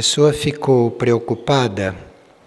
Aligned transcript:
pessoa 0.00 0.32
ficou 0.32 0.90
preocupada 0.90 1.94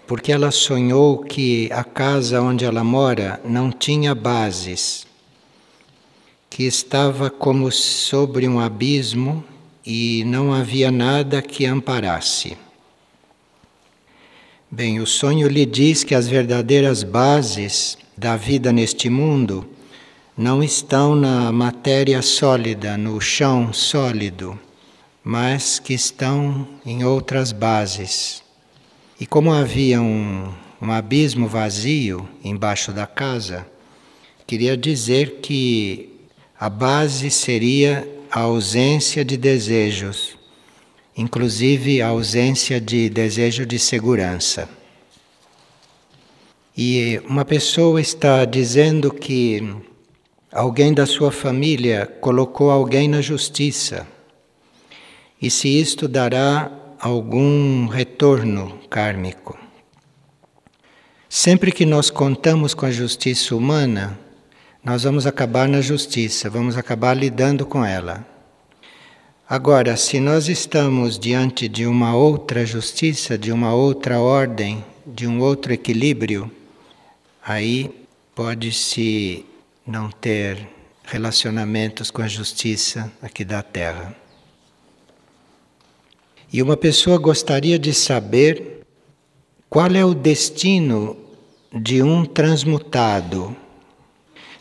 porque 0.08 0.32
ela 0.32 0.50
sonhou 0.50 1.18
que 1.18 1.70
a 1.70 1.84
casa 1.84 2.42
onde 2.42 2.64
ela 2.64 2.82
mora 2.82 3.40
não 3.44 3.70
tinha 3.70 4.12
bases, 4.12 5.06
que 6.50 6.64
estava 6.64 7.30
como 7.30 7.70
sobre 7.70 8.48
um 8.48 8.58
abismo 8.58 9.44
e 9.86 10.24
não 10.26 10.52
havia 10.52 10.90
nada 10.90 11.40
que 11.40 11.64
amparasse. 11.64 12.58
Bem, 14.68 14.98
o 14.98 15.06
sonho 15.06 15.46
lhe 15.46 15.64
diz 15.64 16.02
que 16.02 16.16
as 16.16 16.26
verdadeiras 16.26 17.04
bases 17.04 17.96
da 18.18 18.36
vida 18.36 18.72
neste 18.72 19.08
mundo 19.08 19.64
não 20.36 20.60
estão 20.60 21.14
na 21.14 21.52
matéria 21.52 22.20
sólida, 22.20 22.98
no 22.98 23.20
chão 23.20 23.72
sólido, 23.72 24.58
mas 25.24 25.78
que 25.78 25.94
estão 25.94 26.68
em 26.84 27.02
outras 27.02 27.50
bases. 27.50 28.42
E 29.18 29.26
como 29.26 29.50
havia 29.50 30.02
um, 30.02 30.52
um 30.82 30.92
abismo 30.92 31.48
vazio 31.48 32.28
embaixo 32.44 32.92
da 32.92 33.06
casa, 33.06 33.66
queria 34.46 34.76
dizer 34.76 35.40
que 35.40 36.10
a 36.60 36.68
base 36.68 37.30
seria 37.30 38.06
a 38.30 38.40
ausência 38.40 39.24
de 39.24 39.38
desejos, 39.38 40.36
inclusive 41.16 42.02
a 42.02 42.08
ausência 42.08 42.78
de 42.78 43.08
desejo 43.08 43.64
de 43.64 43.78
segurança. 43.78 44.68
E 46.76 47.22
uma 47.26 47.44
pessoa 47.44 48.00
está 48.00 48.44
dizendo 48.44 49.10
que 49.12 49.74
alguém 50.52 50.92
da 50.92 51.06
sua 51.06 51.30
família 51.30 52.04
colocou 52.20 52.70
alguém 52.70 53.08
na 53.08 53.20
justiça. 53.20 54.13
E 55.44 55.50
se 55.50 55.68
isto 55.68 56.08
dará 56.08 56.72
algum 56.98 57.86
retorno 57.86 58.78
kármico. 58.88 59.58
Sempre 61.28 61.70
que 61.70 61.84
nós 61.84 62.08
contamos 62.08 62.72
com 62.72 62.86
a 62.86 62.90
justiça 62.90 63.54
humana, 63.54 64.18
nós 64.82 65.02
vamos 65.02 65.26
acabar 65.26 65.68
na 65.68 65.82
justiça, 65.82 66.48
vamos 66.48 66.78
acabar 66.78 67.12
lidando 67.12 67.66
com 67.66 67.84
ela. 67.84 68.26
Agora, 69.46 69.98
se 69.98 70.18
nós 70.18 70.48
estamos 70.48 71.18
diante 71.18 71.68
de 71.68 71.84
uma 71.86 72.16
outra 72.16 72.64
justiça, 72.64 73.36
de 73.36 73.52
uma 73.52 73.74
outra 73.74 74.20
ordem, 74.20 74.82
de 75.06 75.26
um 75.26 75.42
outro 75.42 75.74
equilíbrio, 75.74 76.50
aí 77.44 77.90
pode-se 78.34 79.44
não 79.86 80.10
ter 80.10 80.66
relacionamentos 81.04 82.10
com 82.10 82.22
a 82.22 82.28
justiça 82.28 83.12
aqui 83.20 83.44
da 83.44 83.62
Terra. 83.62 84.23
E 86.54 86.62
uma 86.62 86.76
pessoa 86.76 87.18
gostaria 87.18 87.76
de 87.76 87.92
saber 87.92 88.84
qual 89.68 89.88
é 89.88 90.04
o 90.04 90.14
destino 90.14 91.16
de 91.72 92.00
um 92.00 92.24
transmutado. 92.24 93.56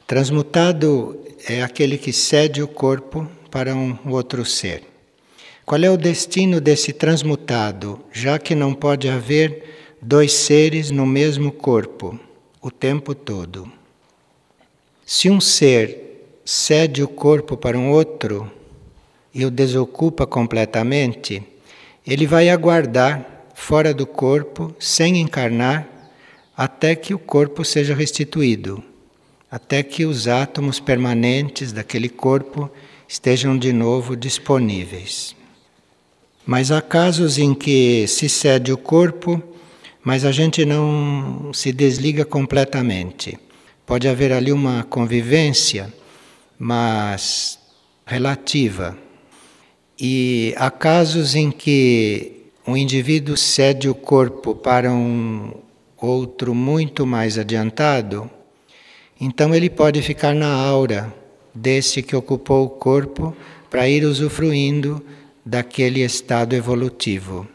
Transmutado 0.08 1.23
é 1.47 1.61
aquele 1.61 2.00
que 2.00 2.11
cede 2.11 2.63
o 2.63 2.67
corpo 2.67 3.30
para 3.52 3.75
um 3.75 3.95
outro 4.08 4.44
ser. 4.44 4.81
Qual 5.63 5.80
é 5.83 5.91
o 5.91 5.95
destino 5.95 6.59
desse 6.59 6.91
transmutado, 6.91 8.00
já 8.11 8.39
que 8.39 8.55
não 8.55 8.73
pode 8.73 9.07
haver 9.07 9.95
dois 10.02 10.33
seres 10.33 10.89
no 10.89 11.05
mesmo 11.05 11.52
corpo? 11.52 12.19
o 12.59 12.72
tempo 12.72 13.13
todo. 13.13 13.69
Se 15.05 15.30
um 15.30 15.41
ser 15.41 16.39
cede 16.45 17.03
o 17.03 17.07
corpo 17.09 17.57
para 17.57 17.78
um 17.78 17.91
outro 17.91 18.50
e 19.33 19.45
o 19.45 19.52
desocupa 19.52 20.25
completamente, 20.25 21.53
ele 22.06 22.28
vai 22.28 22.50
aguardar 22.50 23.26
fora 23.54 23.94
do 23.94 24.06
corpo, 24.06 24.75
sem 24.80 25.19
encarnar, 25.19 25.88
até 26.56 26.96
que 26.96 27.14
o 27.14 27.19
corpo 27.19 27.64
seja 27.64 27.96
restituído, 27.96 28.84
até 29.50 29.81
que 29.81 30.06
os 30.06 30.28
átomos 30.28 30.80
permanentes 30.80 31.72
daquele 31.72 32.09
corpo 32.09 32.69
estejam 33.08 33.58
de 33.58 33.72
novo 33.72 34.16
disponíveis. 34.16 35.36
Mas 36.46 36.72
há 36.72 36.81
casos 36.81 37.38
em 37.38 37.53
que 37.53 38.06
se 38.08 38.28
cede 38.28 38.72
o 38.72 38.78
corpo 38.78 39.42
mas 40.03 40.25
a 40.25 40.31
gente 40.31 40.66
não 40.66 41.53
se 41.53 41.72
desliga 41.72 42.25
completamente. 42.25 43.40
Pode 43.86 44.08
haver 44.08 44.34
ali 44.34 44.52
uma 44.52 44.84
convivência, 44.84 45.92
mas 46.59 47.58
relativa. 48.06 48.97
E 50.06 50.53
há 50.58 50.69
casos 50.69 51.34
em 51.34 51.50
que 51.50 52.50
um 52.68 52.75
indivíduo 52.75 53.38
cede 53.38 53.88
o 53.88 53.96
corpo 53.96 54.53
para 54.53 54.91
um 54.91 55.53
outro 55.96 56.53
muito 56.53 57.06
mais 57.06 57.38
adiantado, 57.38 58.30
então 59.18 59.56
ele 59.56 59.69
pode 59.69 60.02
ficar 60.02 60.36
na 60.36 60.53
aura 60.53 61.13
desse 61.56 62.03
que 62.03 62.18
ocupou 62.18 62.66
o 62.66 62.69
corpo 62.69 63.34
para 63.69 63.88
ir 63.88 64.03
usufruindo 64.03 65.02
daquele 65.46 66.02
estado 66.02 66.53
evolutivo. 66.53 67.47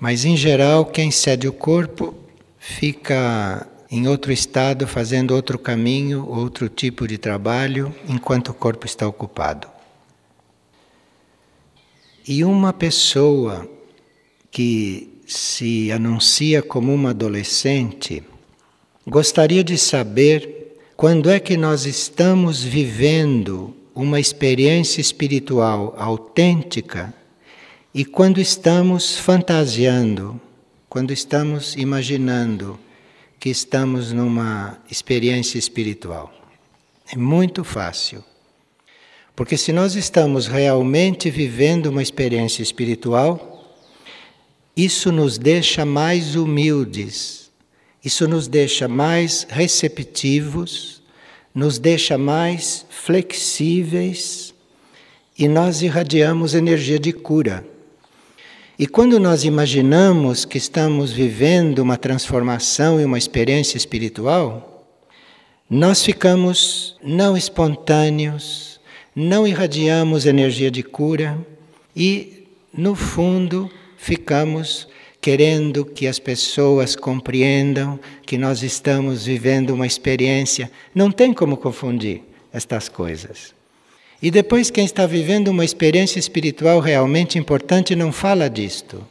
Mas 0.00 0.24
em 0.24 0.38
geral, 0.38 0.86
quem 0.86 1.10
cede 1.10 1.46
o 1.46 1.52
corpo 1.52 2.14
fica 2.58 3.66
em 3.90 4.08
outro 4.08 4.32
estado, 4.32 4.86
fazendo 4.86 5.34
outro 5.34 5.58
caminho, 5.58 6.26
outro 6.26 6.70
tipo 6.70 7.06
de 7.06 7.18
trabalho, 7.18 7.94
enquanto 8.08 8.48
o 8.48 8.54
corpo 8.54 8.86
está 8.86 9.06
ocupado. 9.06 9.71
E 12.26 12.44
uma 12.44 12.72
pessoa 12.72 13.68
que 14.50 15.08
se 15.26 15.90
anuncia 15.90 16.62
como 16.62 16.94
uma 16.94 17.10
adolescente 17.10 18.22
gostaria 19.06 19.64
de 19.64 19.76
saber 19.76 20.76
quando 20.96 21.28
é 21.30 21.40
que 21.40 21.56
nós 21.56 21.84
estamos 21.86 22.62
vivendo 22.62 23.74
uma 23.94 24.20
experiência 24.20 25.00
espiritual 25.00 25.94
autêntica 25.98 27.12
e 27.94 28.04
quando 28.04 28.40
estamos 28.40 29.18
fantasiando, 29.18 30.40
quando 30.88 31.12
estamos 31.12 31.74
imaginando 31.76 32.78
que 33.38 33.50
estamos 33.50 34.12
numa 34.12 34.78
experiência 34.90 35.58
espiritual, 35.58 36.32
é 37.10 37.16
muito 37.16 37.64
fácil. 37.64 38.22
Porque 39.34 39.56
se 39.56 39.72
nós 39.72 39.94
estamos 39.94 40.46
realmente 40.46 41.30
vivendo 41.30 41.86
uma 41.86 42.02
experiência 42.02 42.62
espiritual, 42.62 43.76
isso 44.76 45.10
nos 45.10 45.38
deixa 45.38 45.84
mais 45.84 46.36
humildes, 46.36 47.50
isso 48.04 48.28
nos 48.28 48.46
deixa 48.46 48.88
mais 48.88 49.46
receptivos, 49.48 51.02
nos 51.54 51.78
deixa 51.78 52.16
mais 52.18 52.86
flexíveis 52.88 54.54
e 55.38 55.48
nós 55.48 55.82
irradiamos 55.82 56.54
energia 56.54 56.98
de 56.98 57.12
cura. 57.12 57.66
E 58.78 58.86
quando 58.86 59.20
nós 59.20 59.44
imaginamos 59.44 60.44
que 60.44 60.58
estamos 60.58 61.12
vivendo 61.12 61.78
uma 61.80 61.96
transformação 61.96 63.00
e 63.00 63.04
uma 63.04 63.18
experiência 63.18 63.76
espiritual, 63.76 64.86
nós 65.68 66.02
ficamos 66.04 66.96
não 67.02 67.36
espontâneos, 67.36 68.71
não 69.14 69.46
irradiamos 69.46 70.26
energia 70.26 70.70
de 70.70 70.82
cura 70.82 71.38
e, 71.94 72.46
no 72.72 72.94
fundo, 72.94 73.70
ficamos 73.96 74.88
querendo 75.20 75.84
que 75.84 76.06
as 76.06 76.18
pessoas 76.18 76.96
compreendam 76.96 78.00
que 78.26 78.36
nós 78.36 78.62
estamos 78.62 79.24
vivendo 79.26 79.70
uma 79.70 79.86
experiência. 79.86 80.70
Não 80.94 81.12
tem 81.12 81.32
como 81.32 81.56
confundir 81.56 82.22
estas 82.52 82.88
coisas. 82.88 83.54
E 84.20 84.30
depois, 84.30 84.70
quem 84.70 84.84
está 84.84 85.06
vivendo 85.06 85.48
uma 85.48 85.64
experiência 85.64 86.18
espiritual 86.18 86.80
realmente 86.80 87.38
importante 87.38 87.94
não 87.94 88.10
fala 88.12 88.48
disto. 88.48 89.06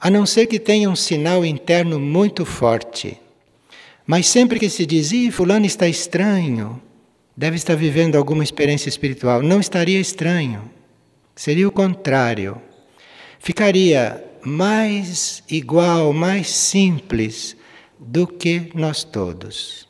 A 0.00 0.10
não 0.10 0.26
ser 0.26 0.46
que 0.46 0.58
tenha 0.58 0.90
um 0.90 0.96
sinal 0.96 1.44
interno 1.44 1.98
muito 1.98 2.44
forte. 2.44 3.16
Mas 4.06 4.26
sempre 4.26 4.58
que 4.58 4.68
se 4.68 4.84
diz, 4.84 5.12
Ih, 5.12 5.30
Fulano 5.30 5.66
está 5.66 5.88
estranho, 5.88 6.80
deve 7.36 7.56
estar 7.56 7.74
vivendo 7.74 8.16
alguma 8.16 8.44
experiência 8.44 8.88
espiritual, 8.88 9.42
não 9.42 9.60
estaria 9.60 10.00
estranho. 10.00 10.70
Seria 11.34 11.66
o 11.66 11.72
contrário. 11.72 12.60
Ficaria 13.38 14.22
mais 14.44 15.42
igual, 15.48 16.12
mais 16.12 16.48
simples 16.50 17.56
do 17.98 18.26
que 18.26 18.70
nós 18.74 19.04
todos, 19.04 19.88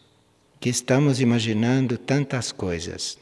que 0.60 0.68
estamos 0.68 1.20
imaginando 1.20 1.96
tantas 1.96 2.52
coisas. 2.52 3.18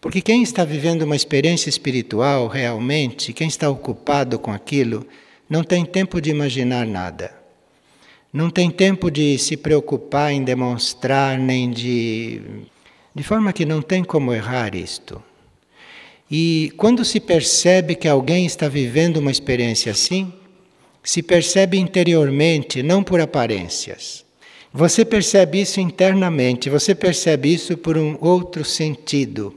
Porque 0.00 0.20
quem 0.20 0.42
está 0.42 0.64
vivendo 0.64 1.02
uma 1.02 1.16
experiência 1.16 1.68
espiritual 1.68 2.48
realmente, 2.48 3.32
quem 3.32 3.48
está 3.48 3.70
ocupado 3.70 4.38
com 4.38 4.50
aquilo, 4.50 5.06
não 5.48 5.62
tem 5.62 5.84
tempo 5.84 6.20
de 6.20 6.30
imaginar 6.30 6.86
nada. 6.86 7.32
Não 8.32 8.50
tem 8.50 8.70
tempo 8.70 9.10
de 9.10 9.38
se 9.38 9.56
preocupar 9.56 10.32
em 10.32 10.42
demonstrar, 10.42 11.38
nem 11.38 11.70
de. 11.70 12.40
De 13.14 13.22
forma 13.22 13.52
que 13.52 13.64
não 13.64 13.82
tem 13.82 14.02
como 14.02 14.32
errar 14.32 14.74
isto. 14.74 15.22
E 16.30 16.72
quando 16.76 17.04
se 17.04 17.20
percebe 17.20 17.94
que 17.94 18.08
alguém 18.08 18.46
está 18.46 18.68
vivendo 18.68 19.18
uma 19.18 19.30
experiência 19.30 19.92
assim, 19.92 20.32
se 21.04 21.22
percebe 21.22 21.78
interiormente, 21.78 22.82
não 22.82 23.02
por 23.02 23.20
aparências. 23.20 24.24
Você 24.72 25.04
percebe 25.04 25.60
isso 25.60 25.80
internamente, 25.80 26.70
você 26.70 26.94
percebe 26.94 27.52
isso 27.52 27.76
por 27.76 27.98
um 27.98 28.16
outro 28.20 28.64
sentido. 28.64 29.54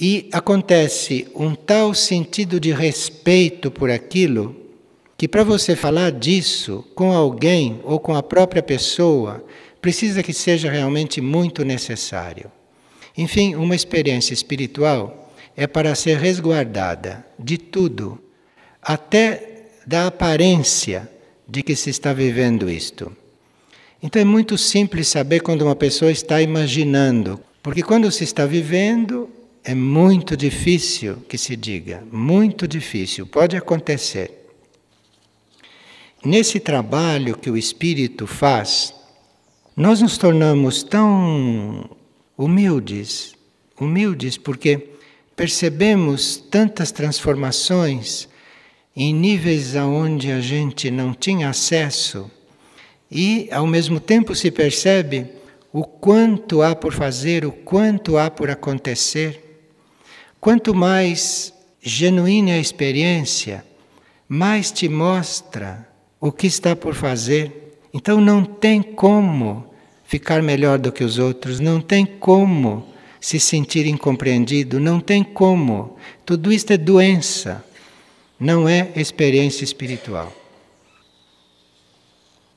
E 0.00 0.28
acontece 0.32 1.26
um 1.34 1.54
tal 1.54 1.92
sentido 1.92 2.58
de 2.58 2.72
respeito 2.72 3.70
por 3.70 3.90
aquilo 3.90 4.56
que 5.18 5.26
para 5.26 5.42
você 5.42 5.74
falar 5.74 6.12
disso 6.12 6.84
com 6.94 7.12
alguém 7.12 7.80
ou 7.82 7.98
com 7.98 8.14
a 8.14 8.22
própria 8.22 8.62
pessoa, 8.62 9.44
precisa 9.80 10.22
que 10.22 10.32
seja 10.32 10.70
realmente 10.70 11.20
muito 11.20 11.64
necessário. 11.64 12.50
Enfim, 13.16 13.54
uma 13.54 13.74
experiência 13.74 14.32
espiritual 14.32 15.32
é 15.56 15.66
para 15.66 15.94
ser 15.94 16.18
resguardada 16.18 17.26
de 17.38 17.58
tudo, 17.58 18.20
até 18.80 19.66
da 19.86 20.06
aparência 20.06 21.10
de 21.48 21.62
que 21.62 21.74
se 21.74 21.90
está 21.90 22.12
vivendo 22.12 22.70
isto. 22.70 23.10
Então 24.02 24.22
é 24.22 24.24
muito 24.24 24.56
simples 24.56 25.08
saber 25.08 25.40
quando 25.40 25.62
uma 25.62 25.74
pessoa 25.74 26.12
está 26.12 26.40
imaginando, 26.40 27.40
porque 27.62 27.82
quando 27.82 28.10
se 28.12 28.22
está 28.22 28.46
vivendo, 28.46 29.28
é 29.64 29.74
muito 29.74 30.36
difícil 30.36 31.16
que 31.28 31.36
se 31.36 31.56
diga, 31.56 32.04
muito 32.12 32.68
difícil, 32.68 33.26
pode 33.26 33.56
acontecer. 33.56 34.46
Nesse 36.24 36.60
trabalho 36.60 37.36
que 37.36 37.50
o 37.50 37.56
espírito 37.56 38.26
faz, 38.26 38.94
nós 39.78 40.02
nos 40.02 40.18
tornamos 40.18 40.82
tão 40.82 41.88
humildes, 42.36 43.32
humildes 43.80 44.36
porque 44.36 44.88
percebemos 45.36 46.36
tantas 46.36 46.90
transformações 46.90 48.28
em 48.96 49.14
níveis 49.14 49.76
aonde 49.76 50.32
a 50.32 50.40
gente 50.40 50.90
não 50.90 51.14
tinha 51.14 51.48
acesso 51.48 52.28
e 53.08 53.48
ao 53.52 53.68
mesmo 53.68 54.00
tempo 54.00 54.34
se 54.34 54.50
percebe 54.50 55.28
o 55.72 55.84
quanto 55.84 56.60
há 56.60 56.74
por 56.74 56.92
fazer, 56.92 57.46
o 57.46 57.52
quanto 57.52 58.18
há 58.18 58.28
por 58.28 58.50
acontecer. 58.50 59.62
Quanto 60.40 60.74
mais 60.74 61.54
genuína 61.80 62.54
a 62.54 62.58
experiência, 62.58 63.64
mais 64.28 64.72
te 64.72 64.88
mostra 64.88 65.88
o 66.20 66.32
que 66.32 66.48
está 66.48 66.74
por 66.74 66.96
fazer. 66.96 67.78
Então 67.94 68.20
não 68.20 68.44
tem 68.44 68.82
como 68.82 69.67
ficar 70.08 70.42
melhor 70.42 70.78
do 70.78 70.90
que 70.90 71.04
os 71.04 71.18
outros, 71.18 71.60
não 71.60 71.82
tem 71.82 72.06
como 72.06 72.88
se 73.20 73.38
sentir 73.38 73.86
incompreendido, 73.86 74.80
não 74.80 75.00
tem 75.00 75.22
como. 75.22 75.98
Tudo 76.24 76.50
isto 76.50 76.72
é 76.72 76.78
doença, 76.78 77.62
não 78.40 78.66
é 78.66 78.90
experiência 78.96 79.64
espiritual. 79.64 80.34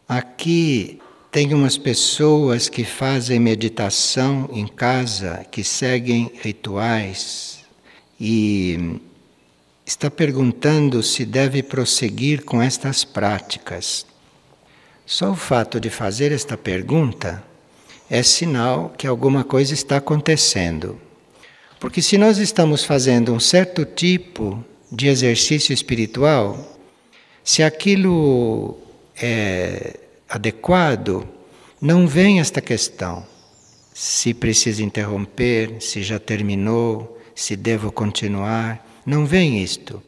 Aqui 0.07 1.01
tem 1.29 1.53
umas 1.53 1.77
pessoas 1.77 2.69
que 2.69 2.85
fazem 2.85 3.37
meditação 3.37 4.49
em 4.53 4.65
casa, 4.65 5.45
que 5.51 5.61
seguem 5.61 6.31
rituais, 6.41 7.65
e 8.17 8.97
está 9.85 10.09
perguntando 10.09 11.03
se 11.03 11.25
deve 11.25 11.61
prosseguir 11.61 12.45
com 12.45 12.61
estas 12.61 13.03
práticas. 13.03 14.05
Só 15.11 15.31
o 15.31 15.35
fato 15.35 15.77
de 15.77 15.89
fazer 15.89 16.31
esta 16.31 16.57
pergunta 16.57 17.43
é 18.09 18.23
sinal 18.23 18.93
que 18.97 19.05
alguma 19.05 19.43
coisa 19.43 19.73
está 19.73 19.97
acontecendo. 19.97 20.97
Porque 21.81 22.01
se 22.01 22.17
nós 22.17 22.37
estamos 22.37 22.85
fazendo 22.85 23.33
um 23.33 23.39
certo 23.39 23.83
tipo 23.83 24.63
de 24.89 25.09
exercício 25.09 25.73
espiritual, 25.73 26.79
se 27.43 27.61
aquilo 27.61 28.79
é 29.21 29.99
adequado, 30.29 31.27
não 31.81 32.07
vem 32.07 32.39
esta 32.39 32.61
questão. 32.61 33.25
Se 33.93 34.33
precisa 34.33 34.81
interromper, 34.81 35.81
se 35.81 36.01
já 36.03 36.19
terminou, 36.19 37.19
se 37.35 37.57
devo 37.57 37.91
continuar. 37.91 38.87
Não 39.05 39.25
vem 39.25 39.61
isto. 39.61 40.01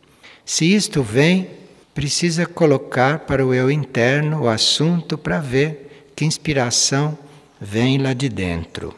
Se 0.45 0.73
isto 0.73 1.03
vem, 1.03 1.49
precisa 1.93 2.45
colocar 2.45 3.19
para 3.19 3.45
o 3.45 3.53
eu 3.53 3.69
interno 3.69 4.43
o 4.43 4.49
assunto 4.49 5.17
para 5.17 5.39
ver 5.39 6.11
que 6.15 6.25
inspiração 6.25 7.17
vem 7.59 7.97
lá 7.97 8.13
de 8.13 8.29
dentro. 8.29 8.93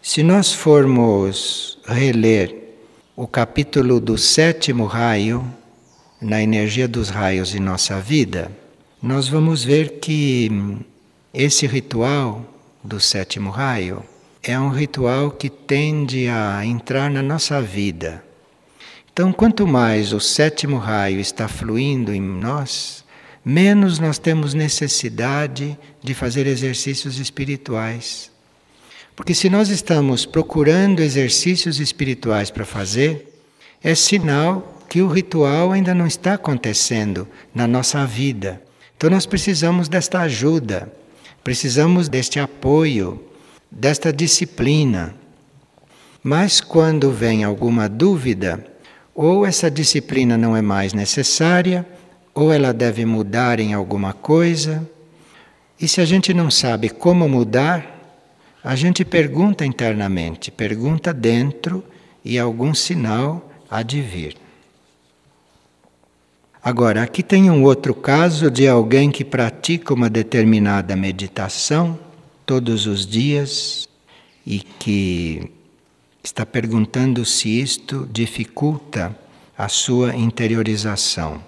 Se 0.00 0.22
nós 0.22 0.52
formos 0.52 1.78
reler 1.86 2.54
o 3.14 3.26
capítulo 3.26 4.00
do 4.00 4.16
sétimo 4.16 4.86
raio, 4.86 5.44
na 6.20 6.42
energia 6.42 6.88
dos 6.88 7.10
raios 7.10 7.54
em 7.54 7.60
nossa 7.60 8.00
vida, 8.00 8.50
nós 9.00 9.28
vamos 9.28 9.62
ver 9.62 10.00
que 10.00 10.50
esse 11.32 11.66
ritual 11.66 12.44
do 12.82 12.98
sétimo 12.98 13.50
raio 13.50 14.02
é 14.42 14.58
um 14.58 14.70
ritual 14.70 15.30
que 15.30 15.48
tende 15.48 16.26
a 16.28 16.64
entrar 16.64 17.10
na 17.10 17.22
nossa 17.22 17.60
vida. 17.60 18.24
Então, 19.18 19.32
quanto 19.32 19.66
mais 19.66 20.12
o 20.12 20.20
sétimo 20.20 20.78
raio 20.78 21.18
está 21.18 21.48
fluindo 21.48 22.14
em 22.14 22.20
nós, 22.20 23.04
menos 23.44 23.98
nós 23.98 24.16
temos 24.16 24.54
necessidade 24.54 25.76
de 26.00 26.14
fazer 26.14 26.46
exercícios 26.46 27.18
espirituais. 27.18 28.30
Porque 29.16 29.34
se 29.34 29.50
nós 29.50 29.70
estamos 29.70 30.24
procurando 30.24 31.00
exercícios 31.00 31.80
espirituais 31.80 32.48
para 32.48 32.64
fazer, 32.64 33.42
é 33.82 33.92
sinal 33.92 34.84
que 34.88 35.02
o 35.02 35.08
ritual 35.08 35.72
ainda 35.72 35.92
não 35.92 36.06
está 36.06 36.34
acontecendo 36.34 37.26
na 37.52 37.66
nossa 37.66 38.06
vida. 38.06 38.62
Então 38.96 39.10
nós 39.10 39.26
precisamos 39.26 39.88
desta 39.88 40.20
ajuda, 40.20 40.92
precisamos 41.42 42.08
deste 42.08 42.38
apoio 42.38 43.20
desta 43.68 44.12
disciplina. 44.12 45.12
Mas 46.22 46.60
quando 46.60 47.10
vem 47.10 47.42
alguma 47.42 47.88
dúvida, 47.88 48.64
ou 49.20 49.44
essa 49.44 49.68
disciplina 49.68 50.38
não 50.38 50.56
é 50.56 50.62
mais 50.62 50.92
necessária, 50.92 51.84
ou 52.32 52.52
ela 52.52 52.72
deve 52.72 53.04
mudar 53.04 53.58
em 53.58 53.74
alguma 53.74 54.12
coisa. 54.12 54.88
E 55.80 55.88
se 55.88 56.00
a 56.00 56.04
gente 56.04 56.32
não 56.32 56.52
sabe 56.52 56.88
como 56.88 57.28
mudar, 57.28 58.14
a 58.62 58.76
gente 58.76 59.04
pergunta 59.04 59.66
internamente, 59.66 60.52
pergunta 60.52 61.12
dentro 61.12 61.82
e 62.24 62.38
algum 62.38 62.72
sinal 62.72 63.50
há 63.68 63.82
de 63.82 64.00
vir. 64.00 64.36
Agora, 66.62 67.02
aqui 67.02 67.20
tem 67.20 67.50
um 67.50 67.64
outro 67.64 67.96
caso 67.96 68.48
de 68.48 68.68
alguém 68.68 69.10
que 69.10 69.24
pratica 69.24 69.92
uma 69.92 70.08
determinada 70.08 70.94
meditação 70.94 71.98
todos 72.46 72.86
os 72.86 73.04
dias 73.04 73.88
e 74.46 74.60
que 74.60 75.57
está 76.22 76.44
perguntando 76.44 77.24
se 77.24 77.60
isto 77.60 78.08
dificulta 78.12 79.16
a 79.56 79.68
sua 79.68 80.14
interiorização. 80.14 81.42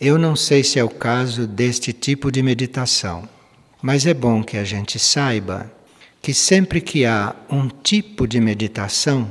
Eu 0.00 0.18
não 0.18 0.36
sei 0.36 0.62
se 0.62 0.78
é 0.78 0.84
o 0.84 0.88
caso 0.88 1.46
deste 1.46 1.92
tipo 1.92 2.30
de 2.30 2.42
meditação, 2.42 3.28
mas 3.82 4.06
é 4.06 4.14
bom 4.14 4.42
que 4.42 4.56
a 4.56 4.64
gente 4.64 4.98
saiba 4.98 5.72
que 6.22 6.34
sempre 6.34 6.80
que 6.80 7.04
há 7.04 7.34
um 7.50 7.68
tipo 7.68 8.26
de 8.26 8.40
meditação 8.40 9.30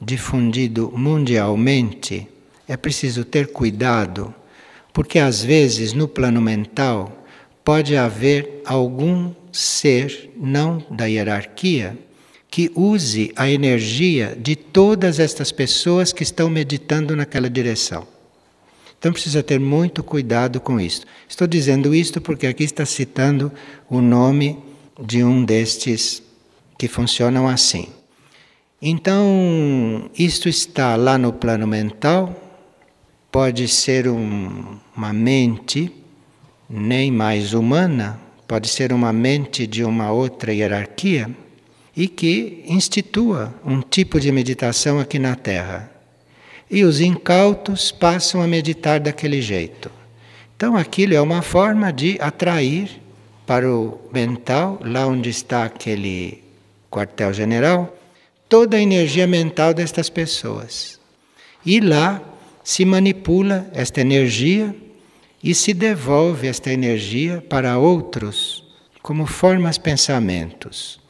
difundido 0.00 0.92
mundialmente, 0.96 2.26
é 2.66 2.76
preciso 2.76 3.24
ter 3.24 3.48
cuidado, 3.48 4.34
porque 4.92 5.18
às 5.18 5.42
vezes 5.42 5.92
no 5.92 6.08
plano 6.08 6.40
mental 6.40 7.24
pode 7.64 7.96
haver 7.96 8.62
algum 8.64 9.32
ser 9.52 10.32
não 10.36 10.84
da 10.90 11.06
hierarquia 11.06 11.98
que 12.58 12.72
use 12.74 13.30
a 13.36 13.48
energia 13.48 14.36
de 14.36 14.56
todas 14.56 15.20
estas 15.20 15.52
pessoas 15.52 16.12
que 16.12 16.24
estão 16.24 16.50
meditando 16.50 17.14
naquela 17.14 17.48
direção. 17.48 18.04
Então 18.98 19.12
precisa 19.12 19.44
ter 19.44 19.60
muito 19.60 20.02
cuidado 20.02 20.60
com 20.60 20.80
isso. 20.80 21.02
Estou 21.28 21.46
dizendo 21.46 21.94
isto 21.94 22.20
porque 22.20 22.48
aqui 22.48 22.64
está 22.64 22.84
citando 22.84 23.52
o 23.88 24.00
nome 24.00 24.58
de 25.00 25.22
um 25.22 25.44
destes 25.44 26.20
que 26.76 26.88
funcionam 26.88 27.46
assim. 27.46 27.90
Então, 28.82 30.10
isto 30.18 30.48
está 30.48 30.96
lá 30.96 31.16
no 31.16 31.32
plano 31.32 31.64
mental, 31.64 32.34
pode 33.30 33.68
ser 33.68 34.08
um, 34.08 34.80
uma 34.96 35.12
mente 35.12 35.92
nem 36.68 37.12
mais 37.12 37.54
humana, 37.54 38.18
pode 38.48 38.68
ser 38.68 38.92
uma 38.92 39.12
mente 39.12 39.64
de 39.64 39.84
uma 39.84 40.10
outra 40.10 40.52
hierarquia 40.52 41.30
e 41.98 42.06
que 42.06 42.62
institua 42.68 43.52
um 43.64 43.80
tipo 43.80 44.20
de 44.20 44.30
meditação 44.30 45.00
aqui 45.00 45.18
na 45.18 45.34
Terra. 45.34 45.90
E 46.70 46.84
os 46.84 47.00
incautos 47.00 47.90
passam 47.90 48.40
a 48.40 48.46
meditar 48.46 49.00
daquele 49.00 49.42
jeito. 49.42 49.90
Então 50.56 50.76
aquilo 50.76 51.14
é 51.14 51.20
uma 51.20 51.42
forma 51.42 51.92
de 51.92 52.16
atrair 52.20 53.02
para 53.44 53.68
o 53.68 53.98
mental, 54.12 54.78
lá 54.80 55.08
onde 55.08 55.28
está 55.28 55.64
aquele 55.64 56.44
quartel-general, 56.88 57.92
toda 58.48 58.76
a 58.76 58.80
energia 58.80 59.26
mental 59.26 59.74
destas 59.74 60.08
pessoas. 60.08 61.00
E 61.66 61.80
lá 61.80 62.22
se 62.62 62.84
manipula 62.84 63.68
esta 63.74 64.00
energia 64.00 64.72
e 65.42 65.52
se 65.52 65.74
devolve 65.74 66.46
esta 66.46 66.72
energia 66.72 67.44
para 67.48 67.76
outros 67.76 68.62
como 69.02 69.26
formas 69.26 69.78
pensamentos. 69.78 71.07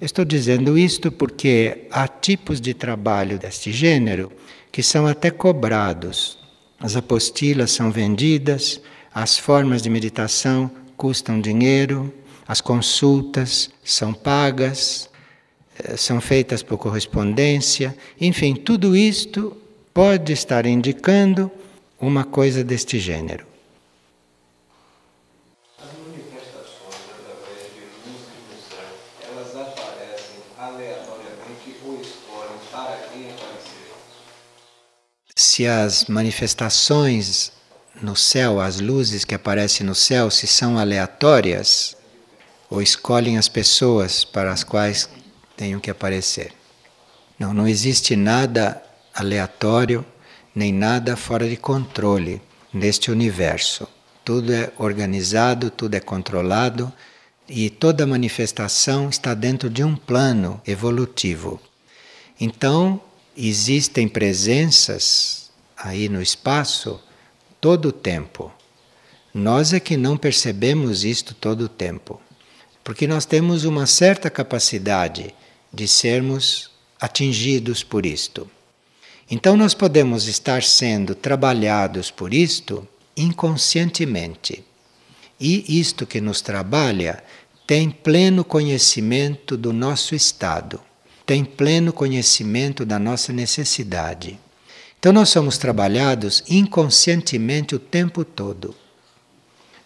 Estou 0.00 0.24
dizendo 0.24 0.78
isto 0.78 1.12
porque 1.12 1.86
há 1.90 2.08
tipos 2.08 2.60
de 2.60 2.72
trabalho 2.72 3.38
deste 3.38 3.70
gênero 3.70 4.32
que 4.72 4.82
são 4.82 5.06
até 5.06 5.30
cobrados. 5.30 6.38
As 6.78 6.96
apostilas 6.96 7.70
são 7.72 7.90
vendidas, 7.90 8.80
as 9.12 9.36
formas 9.38 9.82
de 9.82 9.90
meditação 9.90 10.70
custam 10.96 11.40
dinheiro, 11.40 12.12
as 12.46 12.60
consultas 12.60 13.70
são 13.84 14.12
pagas, 14.12 15.10
eh, 15.78 15.96
são 15.96 16.20
feitas 16.20 16.62
por 16.62 16.78
correspondência, 16.78 17.96
enfim, 18.20 18.54
tudo 18.54 18.96
isto 18.96 19.56
pode 19.92 20.32
estar 20.32 20.66
indicando 20.66 21.50
uma 22.00 22.24
coisa 22.24 22.64
deste 22.64 22.98
gênero. 22.98 23.46
As 25.78 25.86
manifestações 26.06 26.96
através 27.08 27.72
de 27.74 27.80
luz 28.06 28.22
e 28.26 28.38
função, 28.48 28.88
elas 29.30 29.56
aparecem 29.56 30.40
aleatoriamente 30.58 31.76
ou 31.84 32.00
escolhem 32.00 32.58
para 32.72 32.96
quem 33.12 33.30
aparecer? 33.30 33.90
Se 35.42 35.66
as 35.66 36.04
manifestações 36.04 37.50
no 38.02 38.14
céu, 38.14 38.60
as 38.60 38.78
luzes 38.78 39.24
que 39.24 39.34
aparecem 39.34 39.86
no 39.86 39.94
céu, 39.94 40.30
se 40.30 40.46
são 40.46 40.78
aleatórias 40.78 41.96
ou 42.68 42.82
escolhem 42.82 43.38
as 43.38 43.48
pessoas 43.48 44.22
para 44.22 44.52
as 44.52 44.62
quais 44.62 45.08
tenham 45.56 45.80
que 45.80 45.90
aparecer. 45.90 46.52
Não, 47.38 47.54
não 47.54 47.66
existe 47.66 48.14
nada 48.16 48.82
aleatório 49.14 50.04
nem 50.54 50.74
nada 50.74 51.16
fora 51.16 51.48
de 51.48 51.56
controle 51.56 52.42
neste 52.70 53.10
universo. 53.10 53.88
Tudo 54.22 54.52
é 54.52 54.70
organizado, 54.76 55.70
tudo 55.70 55.94
é 55.94 56.00
controlado 56.00 56.92
e 57.48 57.70
toda 57.70 58.06
manifestação 58.06 59.08
está 59.08 59.32
dentro 59.32 59.70
de 59.70 59.82
um 59.82 59.96
plano 59.96 60.60
evolutivo. 60.66 61.58
Então, 62.38 63.00
existem 63.36 64.08
presenças 64.08 65.50
aí 65.76 66.08
no 66.08 66.20
espaço 66.20 67.00
todo 67.60 67.86
o 67.86 67.92
tempo. 67.92 68.52
Nós 69.32 69.72
é 69.72 69.80
que 69.80 69.96
não 69.96 70.16
percebemos 70.16 71.04
isto 71.04 71.34
todo 71.34 71.62
o 71.62 71.68
tempo, 71.68 72.20
porque 72.82 73.06
nós 73.06 73.24
temos 73.24 73.64
uma 73.64 73.86
certa 73.86 74.28
capacidade 74.28 75.34
de 75.72 75.86
sermos 75.86 76.70
atingidos 77.00 77.82
por 77.82 78.04
isto. 78.04 78.50
Então, 79.30 79.56
nós 79.56 79.74
podemos 79.74 80.26
estar 80.26 80.62
sendo 80.62 81.14
trabalhados 81.14 82.10
por 82.10 82.34
isto 82.34 82.86
inconscientemente. 83.16 84.64
E 85.38 85.78
isto 85.80 86.04
que 86.04 86.20
nos 86.20 86.40
trabalha 86.40 87.22
tem 87.66 87.88
pleno 87.88 88.44
conhecimento 88.44 89.56
do 89.56 89.72
nosso 89.72 90.14
estado, 90.14 90.80
tem 91.30 91.44
pleno 91.44 91.92
conhecimento 91.92 92.84
da 92.84 92.98
nossa 92.98 93.32
necessidade. 93.32 94.36
Então, 94.98 95.12
nós 95.12 95.28
somos 95.28 95.58
trabalhados 95.58 96.42
inconscientemente 96.48 97.72
o 97.72 97.78
tempo 97.78 98.24
todo. 98.24 98.74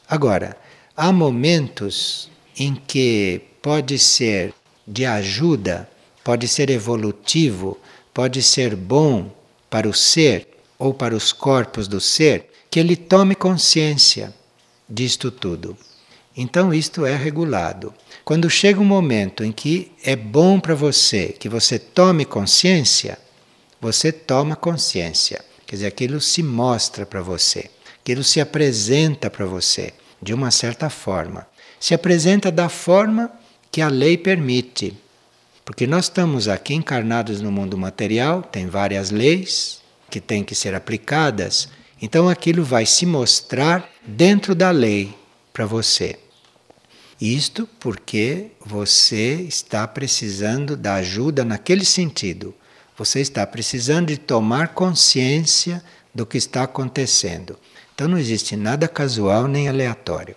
Agora, 0.09 0.57
há 0.97 1.13
momentos 1.13 2.31
em 2.59 2.75
que 2.75 3.43
pode 3.61 3.99
ser 3.99 4.55
de 4.89 5.05
ajuda, 5.05 5.87
pode 6.25 6.49
ser 6.49 6.71
evolutivo 6.71 7.79
pode 8.15 8.43
ser 8.43 8.75
bom 8.75 9.31
para 9.69 9.87
o 9.87 9.93
ser 9.93 10.49
ou 10.79 10.95
para 10.95 11.15
os 11.15 11.31
corpos 11.31 11.87
do 11.87 12.01
ser, 12.01 12.49
que 12.71 12.81
ele 12.81 12.97
tome 12.97 13.35
consciência 13.35 14.33
disto 14.89 15.31
tudo. 15.31 15.77
Então 16.37 16.75
isto 16.75 17.07
é 17.07 17.17
regulado. 17.17 17.95
Quando 18.25 18.51
chega 18.51 18.81
um 18.81 18.85
momento 18.85 19.45
em 19.45 19.53
que 19.53 19.93
é 20.03 20.17
bom 20.17 20.59
para 20.59 20.75
você 20.75 21.29
que 21.29 21.49
você 21.49 21.79
tome 21.79 22.25
consciência, 22.25 23.19
você 23.81 24.11
toma 24.11 24.57
consciência. 24.57 25.45
Quer 25.67 25.77
dizer, 25.77 25.87
aquilo 25.87 26.21
se 26.21 26.43
mostra 26.43 27.07
para 27.07 27.23
você, 27.23 27.71
aquilo 28.03 28.25
se 28.25 28.41
apresenta 28.41 29.31
para 29.31 29.47
você 29.47 29.93
de 30.21 30.35
uma 30.35 30.51
certa 30.51 30.91
forma. 30.91 31.47
Se 31.79 31.95
apresenta 31.95 32.51
da 32.51 32.69
forma 32.69 33.31
que 33.71 33.81
a 33.81 33.89
lei 33.89 34.17
permite. 34.17 34.97
Porque 35.65 35.87
nós 35.87 36.07
estamos 36.07 36.49
aqui 36.49 36.75
encarnados 36.75 37.41
no 37.41 37.51
mundo 37.51 37.79
material, 37.79 38.43
tem 38.43 38.67
várias 38.67 39.11
leis 39.11 39.81
que 40.11 40.21
têm 40.21 40.45
que 40.45 40.55
ser 40.55 40.75
aplicadas, 40.75 41.69
então 42.01 42.29
aquilo 42.29 42.63
vai 42.63 42.87
se 42.87 43.07
mostrar 43.07 43.91
dentro 44.07 44.55
da 44.55 44.71
lei 44.71 45.15
para 45.53 45.67
você. 45.67 46.19
Isto 47.21 47.69
porque 47.79 48.49
você 48.65 49.35
está 49.43 49.87
precisando 49.87 50.77
da 50.77 50.95
ajuda 50.95 51.45
naquele 51.45 51.85
sentido. 51.85 52.55
Você 52.97 53.21
está 53.21 53.47
precisando 53.47 54.09
de 54.09 54.19
tomar 54.19 54.69
consciência 54.69 55.83
do 56.15 56.27
que 56.27 56.39
está 56.39 56.65
acontecendo. 56.65 57.59
Então 57.95 58.09
não 58.09 58.19
existe 58.19 58.57
nada 58.57 58.89
casual 58.89 59.47
nem 59.47 59.69
aleatório. 59.69 60.37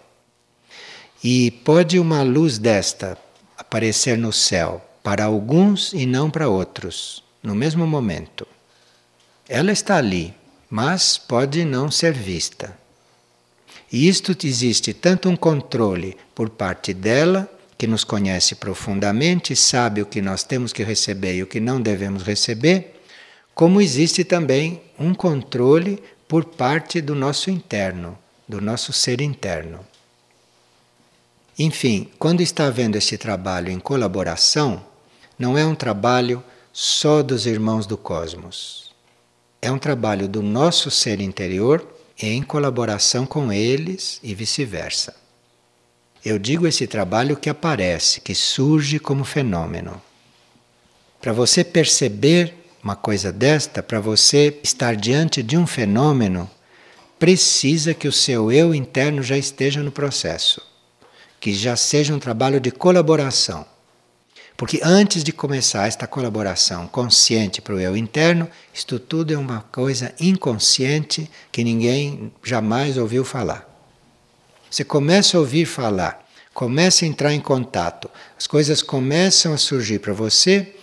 E 1.24 1.52
pode 1.52 2.00
uma 2.00 2.22
luz 2.22 2.58
desta 2.58 3.18
aparecer 3.58 4.18
no 4.18 4.32
céu 4.32 4.84
para 5.04 5.26
alguns 5.26 5.94
e 5.94 6.06
não 6.06 6.30
para 6.30 6.48
outros, 6.48 7.24
no 7.42 7.56
mesmo 7.56 7.88
momento. 7.88 8.48
Ela 9.50 9.72
está 9.72 9.98
ali, 9.98 10.34
mas 10.70 11.18
pode 11.18 11.66
não 11.66 11.90
ser 11.90 12.14
vista. 12.14 12.78
E 13.92 14.08
isto 14.08 14.36
existe 14.46 14.94
tanto 14.94 15.30
um 15.30 15.36
controle 15.36 16.18
por 16.36 16.50
parte 16.50 16.94
dela, 16.94 17.50
que 17.78 17.88
nos 17.88 18.04
conhece 18.04 18.56
profundamente, 18.56 19.56
sabe 19.56 20.02
o 20.02 20.06
que 20.06 20.22
nós 20.22 20.44
temos 20.44 20.74
que 20.74 20.84
receber 20.84 21.36
e 21.36 21.44
o 21.44 21.48
que 21.48 21.60
não 21.60 21.80
devemos 21.80 22.24
receber, 22.24 23.02
como 23.54 23.82
existe 23.82 24.24
também 24.24 24.82
um 25.00 25.14
controle 25.14 26.02
por 26.28 26.44
parte 26.44 27.00
do 27.02 27.16
nosso 27.16 27.50
interno, 27.50 28.18
do 28.48 28.60
nosso 28.60 28.92
ser 28.92 29.22
interno. 29.22 29.80
Enfim, 31.58 32.10
quando 32.20 32.42
está 32.42 32.68
havendo 32.68 32.98
esse 32.98 33.18
trabalho 33.18 33.72
em 33.72 33.80
colaboração, 33.80 34.84
não 35.40 35.58
é 35.58 35.66
um 35.66 35.74
trabalho 35.74 36.44
só 36.74 37.24
dos 37.24 37.46
irmãos 37.46 37.88
do 37.88 37.98
cosmos. 37.98 38.92
É 39.62 39.72
um 39.72 39.80
trabalho 39.80 40.28
do 40.28 40.44
nosso 40.44 40.92
ser 40.92 41.20
interior 41.20 41.97
em 42.20 42.42
colaboração 42.42 43.26
com 43.26 43.52
eles 43.52 44.20
e 44.24 44.34
vice-versa. 44.34 45.16
Eu 46.26 46.40
digo 46.40 46.68
esse 46.68 46.88
trabalho 46.88 47.38
que 47.38 47.50
aparece, 47.50 48.22
que 48.22 48.34
surge 48.34 49.00
como 49.00 49.24
fenômeno. 49.24 50.02
Para 51.22 51.32
você 51.32 51.64
perceber 51.64 52.54
uma 52.84 52.96
coisa 52.96 53.32
desta, 53.32 53.84
para 53.84 54.00
você 54.00 54.60
estar 54.64 54.96
diante 54.96 55.44
de 55.44 55.58
um 55.58 55.68
fenômeno, 55.68 56.50
precisa 57.20 57.94
que 57.94 58.08
o 58.08 58.12
seu 58.12 58.52
eu 58.52 58.74
interno 58.74 59.22
já 59.22 59.38
esteja 59.38 59.82
no 59.82 59.92
processo, 59.92 60.62
que 61.40 61.54
já 61.54 61.76
seja 61.76 62.14
um 62.14 62.20
trabalho 62.20 62.60
de 62.60 62.72
colaboração. 62.72 63.66
Porque 64.58 64.80
antes 64.84 65.24
de 65.24 65.32
começar 65.32 65.88
esta 65.88 66.08
colaboração 66.08 66.88
consciente 66.88 67.62
para 67.62 67.76
o 67.76 67.80
eu 67.80 67.96
interno, 67.96 68.50
isto 68.74 69.00
tudo 69.00 69.32
é 69.32 69.38
uma 69.38 69.62
coisa 69.62 70.16
inconsciente 70.20 71.30
que 71.52 71.64
ninguém 71.64 72.34
jamais 72.44 72.98
ouviu 72.98 73.24
falar. 73.24 73.70
Você 74.70 74.84
começa 74.84 75.38
a 75.38 75.40
ouvir 75.40 75.68
falar, 75.68 76.28
começa 76.56 77.06
a 77.06 77.08
entrar 77.08 77.34
em 77.34 77.40
contato, 77.40 78.10
as 78.36 78.48
coisas 78.48 78.82
começam 78.82 79.54
a 79.54 79.58
surgir 79.58 80.00
para 80.00 80.12
você 80.12 80.74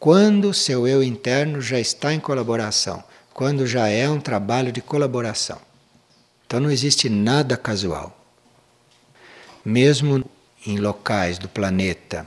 quando 0.00 0.48
o 0.48 0.54
seu 0.54 0.88
eu 0.88 1.02
interno 1.02 1.60
já 1.60 1.78
está 1.78 2.14
em 2.14 2.20
colaboração, 2.20 3.04
quando 3.34 3.66
já 3.66 3.88
é 3.88 4.08
um 4.08 4.20
trabalho 4.20 4.72
de 4.72 4.80
colaboração. 4.80 5.60
Então 6.46 6.60
não 6.60 6.70
existe 6.70 7.10
nada 7.10 7.58
casual. 7.58 8.18
Mesmo 9.62 10.24
em 10.66 10.78
locais 10.78 11.36
do 11.38 11.46
planeta 11.46 12.26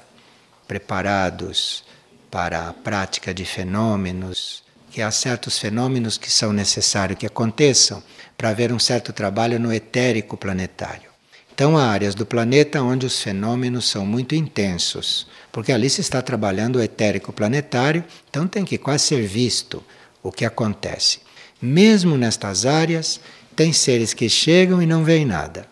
preparados 0.72 1.84
para 2.32 2.70
a 2.70 2.74
prática 2.74 3.34
de 3.34 3.44
fenômenos, 3.44 4.64
que 4.90 5.02
há 5.02 5.12
certos 5.12 5.60
fenômenos 5.60 6.18
que 6.18 6.32
são 6.32 6.54
necessários 6.54 7.20
que 7.20 7.26
aconteçam 7.26 8.02
para 8.38 8.52
haver 8.52 8.72
um 8.72 8.80
certo 8.80 9.12
trabalho 9.12 9.60
no 9.60 9.74
etérico 9.74 10.38
planetário. 10.38 11.10
Então, 11.54 11.78
há 11.78 11.88
áreas 11.88 12.16
do 12.16 12.26
planeta 12.26 12.82
onde 12.82 13.06
os 13.06 13.22
fenômenos 13.22 13.90
são 13.90 14.06
muito 14.06 14.34
intensos, 14.34 15.28
porque 15.52 15.74
ali 15.74 15.90
se 15.90 16.00
está 16.00 16.22
trabalhando 16.22 16.78
o 16.78 16.82
etérico 16.82 17.34
planetário, 17.34 18.06
então 18.30 18.48
tem 18.48 18.64
que 18.64 18.78
quase 18.78 19.04
ser 19.04 19.28
visto 19.28 19.84
o 20.24 20.32
que 20.32 20.46
acontece. 20.46 21.20
Mesmo 21.62 22.18
nestas 22.18 22.66
áreas, 22.66 23.20
tem 23.58 23.74
seres 23.74 24.14
que 24.14 24.30
chegam 24.30 24.82
e 24.82 24.86
não 24.86 25.04
veem 25.04 25.26
nada. 25.26 25.68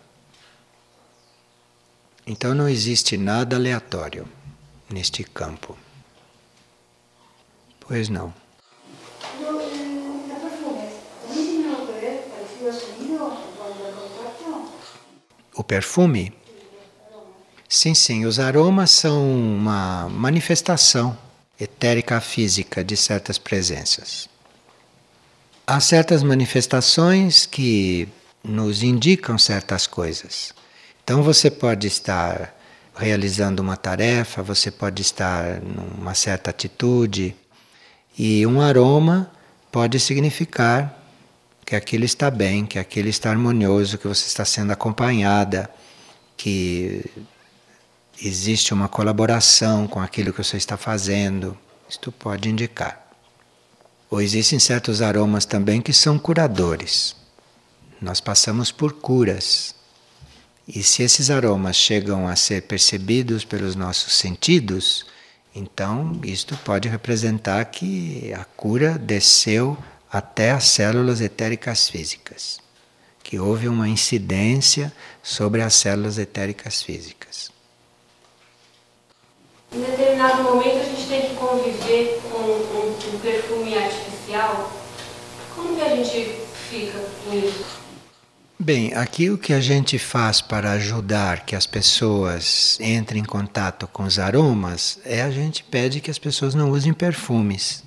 Então 2.28 2.54
não 2.54 2.68
existe 2.68 3.16
nada 3.16 3.56
aleatório 3.56 4.28
neste 4.90 5.24
campo. 5.24 5.78
Pois 7.80 8.10
não. 8.10 8.34
O 15.56 15.64
perfume? 15.64 16.34
Sim, 17.68 17.94
sim, 17.94 18.26
os 18.26 18.40
aromas 18.40 18.92
são 18.92 19.32
uma 19.32 20.10
manifestação 20.10 21.18
etérica 21.60 22.20
física 22.22 22.84
de 22.84 22.96
certas 22.96 23.38
presenças. 23.38 24.30
Há 25.68 25.80
certas 25.80 26.24
manifestações 26.24 27.46
que 27.46 28.08
nos 28.44 28.82
indicam 28.82 29.38
certas 29.38 29.86
coisas. 29.86 30.54
Então 31.04 31.22
você 31.22 31.52
pode 31.52 31.88
estar 31.88 32.56
realizando 33.00 33.62
uma 33.62 33.78
tarefa, 33.78 34.44
você 34.44 34.70
pode 34.70 35.02
estar 35.02 35.62
numa 35.62 36.14
certa 36.14 36.50
atitude 36.50 37.36
e 38.18 38.46
um 38.46 38.60
aroma 38.60 39.32
pode 39.72 40.00
significar 40.00 40.96
que 41.66 41.76
aquilo 41.76 42.04
está 42.04 42.30
bem, 42.30 42.66
que 42.66 42.78
aquilo 42.78 43.08
está 43.08 43.30
harmonioso, 43.30 43.98
que 43.98 44.08
você 44.08 44.28
está 44.28 44.44
sendo 44.44 44.72
acompanhada, 44.72 45.70
que 46.36 47.06
existe 48.22 48.74
uma 48.74 48.90
colaboração 48.90 49.88
com 49.88 50.02
aquilo 50.02 50.34
que 50.34 50.44
você 50.44 50.58
está 50.58 50.76
fazendo. 50.76 51.58
Isto 51.88 52.12
pode 52.12 52.50
indicar. 52.50 53.08
Ou 54.10 54.22
existem 54.22 54.60
certos 54.60 55.02
aromas 55.02 55.46
também 55.46 55.82
que 55.82 55.94
são 55.94 56.20
curadores. 56.20 57.16
Nós 58.02 58.20
passamos 58.20 58.72
por 58.72 58.94
curas. 58.94 59.76
E 60.72 60.84
se 60.84 61.02
esses 61.02 61.32
aromas 61.32 61.76
chegam 61.76 62.28
a 62.28 62.36
ser 62.36 62.62
percebidos 62.62 63.44
pelos 63.44 63.76
nossos 63.76 64.14
sentidos, 64.14 65.04
então 65.56 66.22
isto 66.24 66.56
pode 66.58 66.88
representar 66.88 67.66
que 67.66 68.32
a 68.36 68.46
cura 68.46 68.96
desceu 68.96 69.76
até 70.12 70.52
as 70.52 70.66
células 70.66 71.22
etéricas 71.22 71.90
físicas, 71.90 72.60
que 73.24 73.40
houve 73.40 73.68
uma 73.68 73.90
incidência 73.90 74.94
sobre 75.24 75.64
as 75.64 75.74
células 75.74 76.20
etéricas 76.20 76.84
físicas. 76.84 77.50
Em 79.74 79.82
determinado 79.82 80.44
momento 80.44 80.82
a 80.82 80.84
gente 80.84 81.08
tem 81.08 81.30
que 81.30 81.36
conviver 81.36 82.22
com 82.30 82.38
um, 82.38 83.16
um 83.16 83.20
perfume 83.20 83.76
artificial. 83.76 84.72
Como 85.56 85.76
que 85.76 85.82
a 85.82 85.96
gente 85.96 86.36
fica 86.70 87.00
com 87.26 87.36
isso? 87.36 87.79
Bem, 88.62 88.94
aqui 88.94 89.30
o 89.30 89.38
que 89.38 89.54
a 89.54 89.62
gente 89.62 89.98
faz 89.98 90.42
para 90.42 90.74
ajudar 90.74 91.46
que 91.46 91.56
as 91.56 91.66
pessoas 91.66 92.78
entrem 92.82 93.22
em 93.22 93.26
contato 93.26 93.88
com 93.88 94.04
os 94.04 94.20
aromas 94.20 95.00
é 95.06 95.22
a 95.22 95.32
gente 95.32 95.64
pede 95.64 96.02
que 96.02 96.12
as 96.12 96.20
pessoas 96.20 96.54
não 96.54 96.70
usem 96.70 96.92
perfumes. 96.92 97.86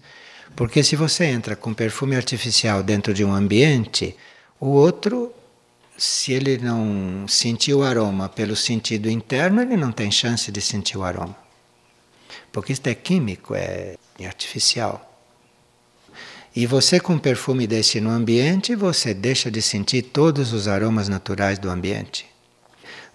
Porque 0.57 0.83
se 0.83 0.97
você 0.97 1.27
entra 1.27 1.55
com 1.55 1.75
perfume 1.75 2.17
artificial 2.17 2.83
dentro 2.83 3.13
de 3.13 3.23
um 3.23 3.35
ambiente, 3.35 4.17
o 4.59 4.69
outro, 4.69 5.31
se 5.99 6.33
ele 6.33 6.57
não 6.57 7.29
sentir 7.29 7.75
o 7.75 7.83
aroma 7.83 8.31
pelo 8.31 8.57
sentido 8.57 9.11
interno, 9.11 9.61
ele 9.61 9.77
não 9.77 9.93
tem 9.93 10.11
chance 10.11 10.51
de 10.51 10.63
sentir 10.63 10.97
o 10.97 11.05
aroma. 11.05 11.37
Porque 12.51 12.73
isso 12.73 12.81
é 12.87 12.95
químico, 12.95 13.55
é 13.55 13.97
artificial. 14.25 15.12
E 16.55 16.67
você 16.67 17.01
com 17.01 17.19
perfume 17.19 17.67
desse 17.67 17.99
no 17.99 18.11
ambiente, 18.11 18.75
você 18.75 19.15
deixa 19.15 19.51
de 19.51 19.63
sentir 19.63 20.03
todos 20.03 20.53
os 20.53 20.69
aromas 20.69 21.09
naturais 21.09 21.59
do 21.59 21.71
ambiente. 21.71 22.27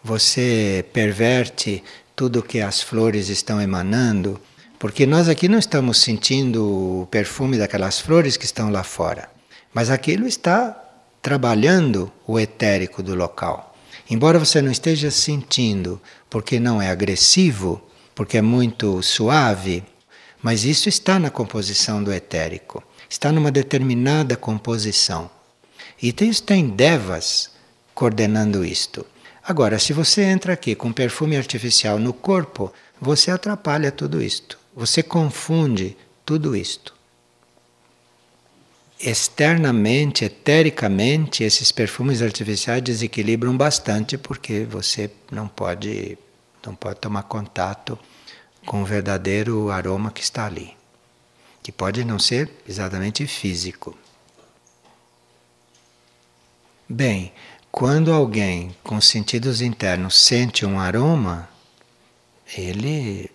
Você 0.03 0.84
perverte 0.91 1.84
tudo 2.15 2.41
que 2.41 2.60
as 2.60 2.82
flores 2.82 3.29
estão 3.29 3.62
emanando, 3.62 4.41
porque 4.79 5.06
nós 5.06 5.29
aqui 5.29 5.48
não 5.48 5.60
estamos 5.60 6.00
sentindo 6.00 7.01
o 7.01 7.08
perfume 7.12 7.60
daquelas 7.60 8.00
flores 8.00 8.38
que 8.38 8.46
estão 8.46 8.72
lá 8.72 8.83
fora, 8.83 9.29
mas 9.72 9.92
aquilo 9.92 10.25
está 10.25 10.75
trabalhando 11.22 12.12
o 12.25 12.40
etérico 12.40 13.03
do 13.03 13.14
local. 13.14 13.75
Embora 14.09 14.40
você 14.40 14.64
não 14.64 14.72
esteja 14.72 15.12
sentindo, 15.12 16.01
porque 16.27 16.59
não 16.59 16.81
é 16.81 16.90
agressivo, 16.90 17.81
porque 18.16 18.38
é 18.38 18.42
muito 18.42 19.03
suave, 19.03 19.83
mas 20.42 20.64
isso 20.64 20.90
está 20.90 21.20
na 21.20 21.29
composição 21.29 22.03
do 22.03 22.12
etérico, 22.12 22.81
está 23.09 23.31
numa 23.31 23.51
determinada 23.51 24.35
composição. 24.35 25.29
E 26.01 26.13
isso 26.22 26.43
tem 26.43 26.70
devas 26.70 27.51
coordenando 27.93 28.63
isto. 28.63 29.05
Agora, 29.43 29.79
se 29.79 29.93
você 29.93 30.24
entra 30.24 30.53
aqui 30.53 30.75
com 30.75 30.91
perfume 30.91 31.37
artificial 31.37 31.98
no 31.98 32.13
corpo, 32.13 32.72
você 33.00 33.31
atrapalha 33.31 33.91
tudo 33.91 34.22
isto. 34.22 34.59
Você 34.75 35.01
confunde 35.01 35.98
tudo 36.25 36.55
isto. 36.55 36.93
Externamente, 39.00 40.25
etericamente, 40.25 41.43
esses 41.43 41.72
perfumes 41.72 42.22
artificiais 42.22 42.81
desequilibram 42.81 43.55
bastante 43.55 44.17
porque 44.17 44.65
você 44.70 45.09
não 45.31 45.48
pode, 45.48 46.17
não 46.65 46.75
pode 46.75 47.00
tomar 47.00 47.24
contato 47.24 47.98
com 48.65 48.81
o 48.81 48.85
verdadeiro 48.85 49.72
aroma 49.72 50.11
que 50.11 50.22
está 50.22 50.46
ali, 50.46 50.76
que 51.68 51.72
pode 51.74 52.06
não 52.06 52.18
ser 52.18 52.50
exatamente 52.66 53.27
físico. 53.27 53.94
Bem, 56.88 57.34
quando 57.70 58.14
alguém 58.14 58.74
com 58.82 59.01
sentidos 59.01 59.60
internos 59.60 60.18
sente 60.18 60.66
um 60.66 60.80
aroma, 60.80 61.50
ele 62.58 63.30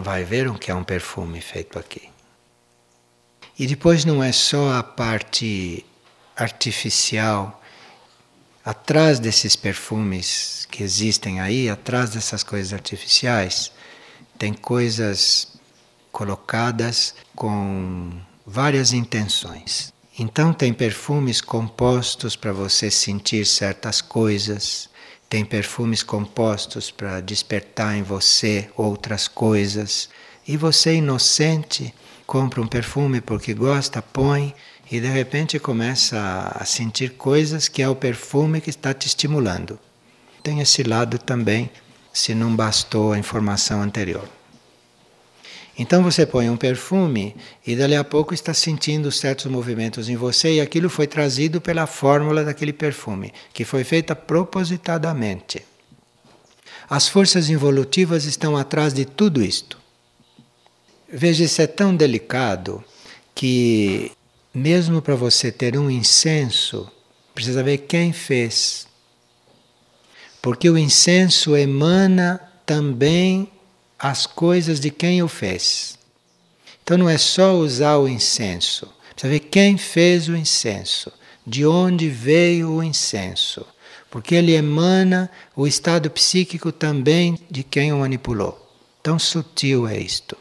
vai 0.00 0.24
ver 0.24 0.48
o 0.48 0.58
que 0.58 0.70
é 0.70 0.74
um 0.74 0.82
perfume 0.82 1.42
feito 1.42 1.78
aqui. 1.78 2.08
E 3.58 3.66
depois 3.66 4.06
não 4.06 4.24
é 4.24 4.32
só 4.32 4.78
a 4.78 4.82
parte 4.82 5.84
artificial. 6.34 7.62
Atrás 8.64 9.18
desses 9.18 9.56
perfumes 9.56 10.66
que 10.70 10.82
existem 10.82 11.38
aí, 11.38 11.68
atrás 11.68 12.08
dessas 12.08 12.42
coisas 12.42 12.72
artificiais, 12.72 13.70
tem 14.38 14.54
coisas 14.54 15.53
colocadas 16.14 17.12
com 17.34 18.12
várias 18.46 18.92
intenções. 18.92 19.92
Então, 20.16 20.52
tem 20.52 20.72
perfumes 20.72 21.40
compostos 21.40 22.36
para 22.36 22.52
você 22.52 22.88
sentir 22.88 23.44
certas 23.44 24.00
coisas, 24.00 24.88
tem 25.28 25.44
perfumes 25.44 26.04
compostos 26.04 26.88
para 26.88 27.20
despertar 27.20 27.96
em 27.96 28.04
você 28.04 28.70
outras 28.76 29.26
coisas. 29.26 30.08
E 30.46 30.56
você, 30.56 30.94
inocente, 30.94 31.92
compra 32.24 32.62
um 32.62 32.66
perfume 32.68 33.20
porque 33.20 33.52
gosta, 33.52 34.00
põe 34.00 34.54
e 34.88 35.00
de 35.00 35.08
repente 35.08 35.58
começa 35.58 36.52
a 36.54 36.64
sentir 36.64 37.14
coisas 37.14 37.66
que 37.66 37.82
é 37.82 37.88
o 37.88 37.96
perfume 37.96 38.60
que 38.60 38.70
está 38.70 38.94
te 38.94 39.08
estimulando. 39.08 39.80
Tem 40.44 40.60
esse 40.60 40.84
lado 40.84 41.18
também, 41.18 41.68
se 42.12 42.36
não 42.36 42.54
bastou 42.54 43.12
a 43.12 43.18
informação 43.18 43.82
anterior. 43.82 44.28
Então 45.76 46.02
você 46.02 46.24
põe 46.24 46.48
um 46.48 46.56
perfume 46.56 47.34
e 47.66 47.74
dali 47.74 47.96
a 47.96 48.04
pouco 48.04 48.32
está 48.32 48.54
sentindo 48.54 49.10
certos 49.10 49.46
movimentos 49.46 50.08
em 50.08 50.14
você 50.16 50.54
e 50.54 50.60
aquilo 50.60 50.88
foi 50.88 51.06
trazido 51.06 51.60
pela 51.60 51.86
fórmula 51.86 52.44
daquele 52.44 52.72
perfume, 52.72 53.32
que 53.52 53.64
foi 53.64 53.82
feita 53.82 54.14
propositadamente. 54.14 55.64
As 56.88 57.08
forças 57.08 57.50
involutivas 57.50 58.24
estão 58.24 58.56
atrás 58.56 58.92
de 58.92 59.04
tudo 59.04 59.42
isto. 59.42 59.78
Veja, 61.08 61.44
isso 61.44 61.60
é 61.60 61.66
tão 61.66 61.94
delicado 61.94 62.84
que, 63.34 64.12
mesmo 64.52 65.02
para 65.02 65.14
você 65.16 65.50
ter 65.50 65.76
um 65.76 65.90
incenso, 65.90 66.90
precisa 67.34 67.62
ver 67.62 67.78
quem 67.78 68.12
fez. 68.12 68.86
Porque 70.40 70.68
o 70.68 70.78
incenso 70.78 71.56
emana 71.56 72.40
também 72.66 73.50
as 73.98 74.26
coisas 74.26 74.80
de 74.80 74.90
quem 74.90 75.22
o 75.22 75.28
fez. 75.28 75.98
Então 76.82 76.98
não 76.98 77.08
é 77.08 77.16
só 77.16 77.54
usar 77.54 77.96
o 77.96 78.08
incenso, 78.08 78.92
precisa 79.12 79.32
ver 79.32 79.40
quem 79.40 79.78
fez 79.78 80.28
o 80.28 80.36
incenso, 80.36 81.10
de 81.46 81.66
onde 81.66 82.08
veio 82.08 82.70
o 82.70 82.82
incenso, 82.82 83.66
porque 84.10 84.34
ele 84.34 84.52
emana 84.52 85.30
o 85.56 85.66
estado 85.66 86.10
psíquico 86.10 86.70
também 86.70 87.38
de 87.50 87.62
quem 87.62 87.92
o 87.92 87.98
manipulou. 87.98 88.60
Tão 89.02 89.18
sutil 89.18 89.88
é 89.88 89.98
isto. 89.98 90.36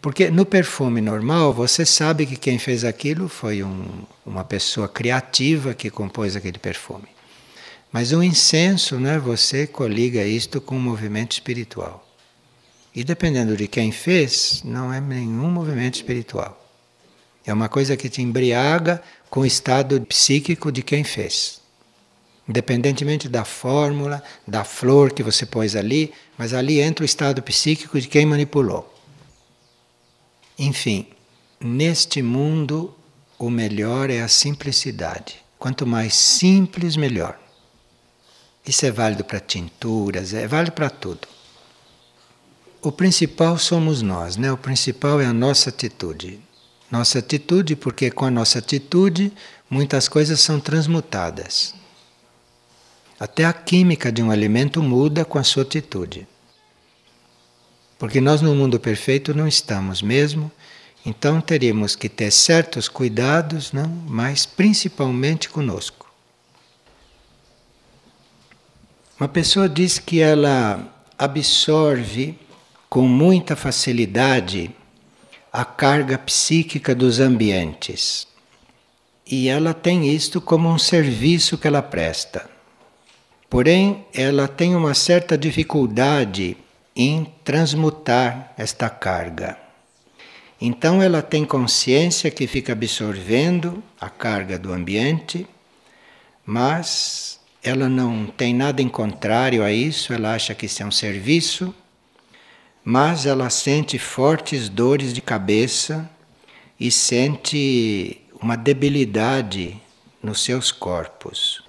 Porque 0.00 0.30
no 0.30 0.46
perfume 0.46 1.00
normal 1.00 1.52
você 1.52 1.84
sabe 1.84 2.24
que 2.24 2.36
quem 2.36 2.58
fez 2.58 2.84
aquilo 2.84 3.28
foi 3.28 3.62
um, 3.62 4.04
uma 4.24 4.44
pessoa 4.44 4.88
criativa 4.88 5.74
que 5.74 5.90
compôs 5.90 6.34
aquele 6.34 6.58
perfume. 6.58 7.08
Mas 7.92 8.12
o 8.12 8.22
incenso, 8.22 8.98
né, 9.00 9.18
você 9.18 9.66
coliga 9.66 10.24
isto 10.24 10.60
com 10.60 10.76
um 10.76 10.80
movimento 10.80 11.32
espiritual. 11.32 12.06
E 12.94 13.02
dependendo 13.02 13.56
de 13.56 13.66
quem 13.66 13.90
fez, 13.90 14.62
não 14.64 14.92
é 14.92 15.00
nenhum 15.00 15.50
movimento 15.50 15.96
espiritual. 15.96 16.56
É 17.44 17.52
uma 17.52 17.68
coisa 17.68 17.96
que 17.96 18.08
te 18.08 18.22
embriaga 18.22 19.02
com 19.28 19.40
o 19.40 19.46
estado 19.46 20.00
psíquico 20.02 20.70
de 20.70 20.82
quem 20.82 21.02
fez. 21.02 21.60
Independentemente 22.48 23.28
da 23.28 23.44
fórmula, 23.44 24.22
da 24.46 24.64
flor 24.64 25.12
que 25.12 25.22
você 25.22 25.46
pôs 25.46 25.76
ali, 25.76 26.12
mas 26.36 26.52
ali 26.52 26.80
entra 26.80 27.02
o 27.02 27.06
estado 27.06 27.42
psíquico 27.42 28.00
de 28.00 28.08
quem 28.08 28.26
manipulou. 28.26 28.92
Enfim, 30.58 31.06
neste 31.60 32.22
mundo 32.22 32.94
o 33.38 33.48
melhor 33.48 34.10
é 34.10 34.20
a 34.20 34.28
simplicidade. 34.28 35.36
Quanto 35.58 35.86
mais 35.86 36.14
simples, 36.14 36.96
melhor. 36.96 37.38
Isso 38.66 38.86
é 38.86 38.90
válido 38.90 39.24
para 39.24 39.40
tinturas, 39.40 40.34
é 40.34 40.46
válido 40.46 40.72
para 40.72 40.90
tudo. 40.90 41.26
O 42.82 42.90
principal 42.90 43.58
somos 43.58 44.00
nós, 44.00 44.36
né? 44.36 44.50
O 44.52 44.56
principal 44.56 45.20
é 45.20 45.26
a 45.26 45.32
nossa 45.32 45.70
atitude. 45.70 46.40
Nossa 46.90 47.18
atitude, 47.18 47.76
porque 47.76 48.10
com 48.10 48.24
a 48.24 48.30
nossa 48.30 48.58
atitude 48.58 49.32
muitas 49.68 50.08
coisas 50.08 50.40
são 50.40 50.58
transmutadas. 50.58 51.74
Até 53.18 53.44
a 53.44 53.52
química 53.52 54.10
de 54.10 54.22
um 54.22 54.30
alimento 54.30 54.82
muda 54.82 55.24
com 55.24 55.38
a 55.38 55.44
sua 55.44 55.62
atitude. 55.62 56.26
Porque 57.98 58.18
nós 58.18 58.40
no 58.40 58.54
mundo 58.54 58.80
perfeito 58.80 59.34
não 59.34 59.46
estamos 59.46 60.00
mesmo, 60.00 60.50
então 61.04 61.38
teríamos 61.38 61.94
que 61.94 62.08
ter 62.08 62.30
certos 62.30 62.88
cuidados, 62.88 63.72
não? 63.72 63.88
mas 64.08 64.46
principalmente 64.46 65.50
conosco. 65.50 65.99
Uma 69.20 69.28
pessoa 69.28 69.68
diz 69.68 69.98
que 69.98 70.18
ela 70.22 70.82
absorve 71.18 72.38
com 72.88 73.02
muita 73.02 73.54
facilidade 73.54 74.74
a 75.52 75.62
carga 75.62 76.16
psíquica 76.16 76.94
dos 76.94 77.20
ambientes. 77.20 78.26
E 79.26 79.46
ela 79.46 79.74
tem 79.74 80.08
isto 80.08 80.40
como 80.40 80.70
um 80.70 80.78
serviço 80.78 81.58
que 81.58 81.66
ela 81.66 81.82
presta. 81.82 82.48
Porém, 83.50 84.06
ela 84.14 84.48
tem 84.48 84.74
uma 84.74 84.94
certa 84.94 85.36
dificuldade 85.36 86.56
em 86.96 87.30
transmutar 87.44 88.54
esta 88.56 88.88
carga. 88.88 89.58
Então 90.58 91.02
ela 91.02 91.20
tem 91.20 91.44
consciência 91.44 92.30
que 92.30 92.46
fica 92.46 92.72
absorvendo 92.72 93.82
a 94.00 94.08
carga 94.08 94.58
do 94.58 94.72
ambiente, 94.72 95.46
mas 96.46 97.39
ela 97.62 97.88
não 97.88 98.26
tem 98.26 98.54
nada 98.54 98.80
em 98.80 98.88
contrário 98.88 99.62
a 99.62 99.70
isso, 99.70 100.12
ela 100.12 100.34
acha 100.34 100.54
que 100.54 100.66
isso 100.66 100.82
é 100.82 100.86
um 100.86 100.90
serviço, 100.90 101.74
mas 102.82 103.26
ela 103.26 103.50
sente 103.50 103.98
fortes 103.98 104.68
dores 104.68 105.12
de 105.12 105.20
cabeça 105.20 106.10
e 106.78 106.90
sente 106.90 108.20
uma 108.40 108.56
debilidade 108.56 109.80
nos 110.22 110.42
seus 110.42 110.72
corpos. 110.72 111.62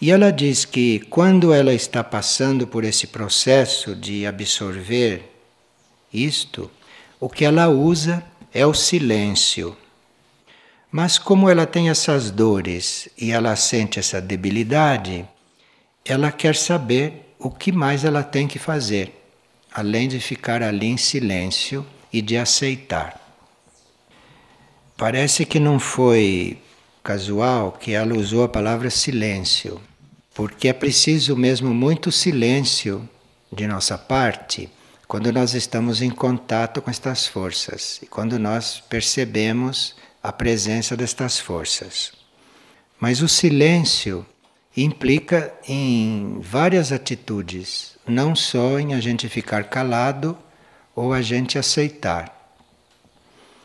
E 0.00 0.10
ela 0.10 0.32
diz 0.32 0.64
que 0.64 0.98
quando 1.08 1.52
ela 1.52 1.72
está 1.72 2.02
passando 2.02 2.66
por 2.66 2.82
esse 2.82 3.06
processo 3.06 3.94
de 3.94 4.26
absorver 4.26 5.30
isto, 6.12 6.68
o 7.20 7.28
que 7.28 7.44
ela 7.44 7.68
usa 7.68 8.24
é 8.52 8.66
o 8.66 8.74
silêncio. 8.74 9.76
Mas 10.92 11.16
como 11.16 11.48
ela 11.48 11.64
tem 11.64 11.88
essas 11.88 12.30
dores 12.30 13.08
e 13.16 13.30
ela 13.30 13.56
sente 13.56 13.98
essa 13.98 14.20
debilidade, 14.20 15.26
ela 16.04 16.30
quer 16.30 16.54
saber 16.54 17.34
o 17.38 17.50
que 17.50 17.72
mais 17.72 18.04
ela 18.04 18.22
tem 18.22 18.46
que 18.46 18.58
fazer, 18.58 19.10
além 19.72 20.06
de 20.06 20.20
ficar 20.20 20.62
ali 20.62 20.88
em 20.88 20.98
silêncio 20.98 21.86
e 22.12 22.20
de 22.20 22.36
aceitar. 22.36 23.18
Parece 24.94 25.46
que 25.46 25.58
não 25.58 25.80
foi 25.80 26.58
casual 27.02 27.72
que 27.72 27.92
ela 27.92 28.14
usou 28.14 28.44
a 28.44 28.48
palavra 28.48 28.90
silêncio, 28.90 29.80
porque 30.34 30.68
é 30.68 30.74
preciso 30.74 31.34
mesmo 31.34 31.72
muito 31.72 32.12
silêncio 32.12 33.08
de 33.50 33.66
nossa 33.66 33.96
parte 33.96 34.68
quando 35.08 35.32
nós 35.32 35.54
estamos 35.54 36.02
em 36.02 36.10
contato 36.10 36.82
com 36.82 36.90
estas 36.90 37.26
forças 37.26 37.98
e 38.02 38.06
quando 38.06 38.38
nós 38.38 38.82
percebemos 38.88 39.94
a 40.22 40.32
presença 40.32 40.96
destas 40.96 41.38
forças. 41.38 42.12
Mas 43.00 43.20
o 43.20 43.28
silêncio 43.28 44.24
implica 44.76 45.52
em 45.66 46.38
várias 46.40 46.92
atitudes, 46.92 47.98
não 48.06 48.34
só 48.34 48.78
em 48.78 48.94
a 48.94 49.00
gente 49.00 49.28
ficar 49.28 49.64
calado 49.64 50.38
ou 50.94 51.12
a 51.12 51.20
gente 51.20 51.58
aceitar. 51.58 52.54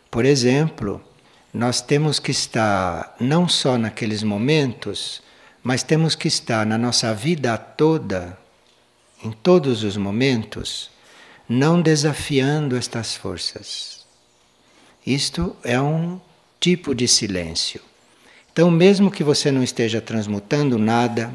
Por 0.09 0.25
exemplo, 0.25 1.01
nós 1.53 1.81
temos 1.81 2.19
que 2.19 2.31
estar 2.31 3.15
não 3.19 3.47
só 3.47 3.77
naqueles 3.77 4.23
momentos, 4.23 5.21
mas 5.63 5.83
temos 5.83 6.15
que 6.15 6.27
estar 6.27 6.65
na 6.65 6.77
nossa 6.77 7.13
vida 7.13 7.57
toda, 7.57 8.37
em 9.23 9.31
todos 9.31 9.83
os 9.83 9.97
momentos, 9.97 10.89
não 11.47 11.81
desafiando 11.81 12.75
estas 12.75 13.15
forças. 13.15 14.05
Isto 15.05 15.55
é 15.63 15.79
um 15.79 16.19
tipo 16.59 16.93
de 16.95 17.07
silêncio. 17.07 17.81
Então, 18.51 18.71
mesmo 18.71 19.11
que 19.11 19.23
você 19.23 19.51
não 19.51 19.63
esteja 19.63 20.01
transmutando 20.01 20.77
nada, 20.77 21.31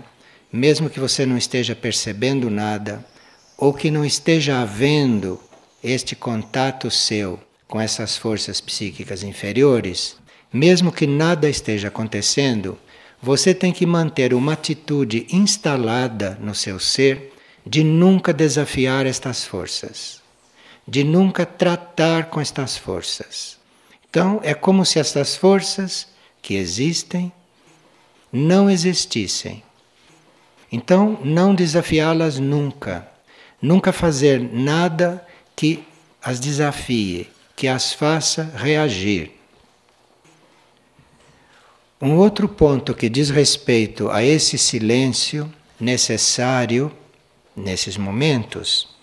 mesmo 0.52 0.90
que 0.90 0.98
você 0.98 1.24
não 1.24 1.38
esteja 1.38 1.74
percebendo 1.74 2.50
nada, 2.50 3.04
ou 3.56 3.72
que 3.72 3.90
não 3.90 4.04
esteja 4.04 4.60
havendo 4.60 5.40
este 5.82 6.16
contato 6.16 6.90
seu 6.90 7.38
com 7.68 7.80
essas 7.80 8.16
forças 8.16 8.60
psíquicas 8.60 9.22
inferiores, 9.22 10.16
mesmo 10.52 10.92
que 10.92 11.06
nada 11.06 11.48
esteja 11.48 11.88
acontecendo, 11.88 12.76
você 13.22 13.54
tem 13.54 13.72
que 13.72 13.86
manter 13.86 14.34
uma 14.34 14.54
atitude 14.54 15.26
instalada 15.30 16.36
no 16.40 16.54
seu 16.54 16.78
ser 16.78 17.32
de 17.64 17.84
nunca 17.84 18.32
desafiar 18.32 19.06
estas 19.06 19.44
forças, 19.44 20.20
de 20.86 21.04
nunca 21.04 21.46
tratar 21.46 22.26
com 22.30 22.40
estas 22.40 22.76
forças. 22.76 23.61
Então, 24.12 24.40
é 24.44 24.52
como 24.52 24.84
se 24.84 24.98
estas 24.98 25.36
forças 25.36 26.06
que 26.42 26.52
existem 26.52 27.32
não 28.30 28.68
existissem. 28.68 29.62
Então, 30.70 31.18
não 31.24 31.54
desafiá-las 31.54 32.38
nunca. 32.38 33.08
Nunca 33.60 33.90
fazer 33.90 34.38
nada 34.38 35.26
que 35.56 35.82
as 36.22 36.38
desafie, 36.38 37.26
que 37.56 37.66
as 37.66 37.94
faça 37.94 38.52
reagir. 38.54 39.30
Um 41.98 42.16
outro 42.16 42.46
ponto 42.46 42.92
que 42.92 43.08
diz 43.08 43.30
respeito 43.30 44.10
a 44.10 44.22
esse 44.22 44.58
silêncio 44.58 45.50
necessário 45.80 46.92
nesses 47.56 47.96
momentos 47.96 48.94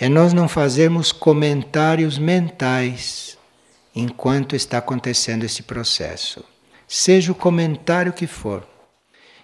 é 0.00 0.08
nós 0.08 0.32
não 0.32 0.48
fazermos 0.48 1.12
comentários 1.12 2.16
mentais 2.16 3.35
enquanto 3.96 4.54
está 4.54 4.76
acontecendo 4.76 5.44
esse 5.44 5.62
processo, 5.62 6.44
seja 6.86 7.32
o 7.32 7.34
comentário 7.34 8.12
que 8.12 8.26
for. 8.26 8.68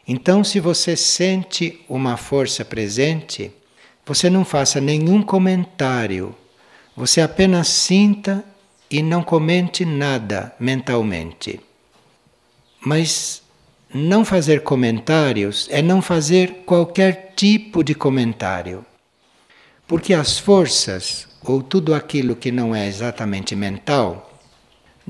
Então, 0.06 0.44
se 0.44 0.60
você 0.60 0.94
sente 0.94 1.80
uma 1.88 2.18
força 2.18 2.62
presente, 2.62 3.50
você 4.04 4.28
não 4.28 4.44
faça 4.44 4.78
nenhum 4.78 5.22
comentário, 5.22 6.34
você 6.94 7.22
apenas 7.22 7.68
sinta 7.68 8.44
e 8.90 9.02
não 9.02 9.22
comente 9.22 9.86
nada 9.86 10.54
mentalmente. 10.60 11.58
Mas 12.84 13.42
não 13.94 14.22
fazer 14.22 14.62
comentários 14.62 15.66
é 15.70 15.80
não 15.80 16.02
fazer 16.02 16.64
qualquer 16.66 17.32
tipo 17.34 17.82
de 17.82 17.94
comentário. 17.94 18.84
Porque 19.86 20.12
as 20.12 20.38
forças, 20.38 21.26
ou 21.42 21.62
tudo 21.62 21.94
aquilo 21.94 22.36
que 22.36 22.50
não 22.50 22.74
é 22.74 22.86
exatamente 22.86 23.56
mental, 23.56 24.32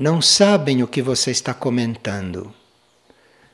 não 0.03 0.21
sabem 0.21 0.83
o 0.83 0.87
que 0.87 1.01
você 1.01 1.31
está 1.31 1.53
comentando. 1.53 2.53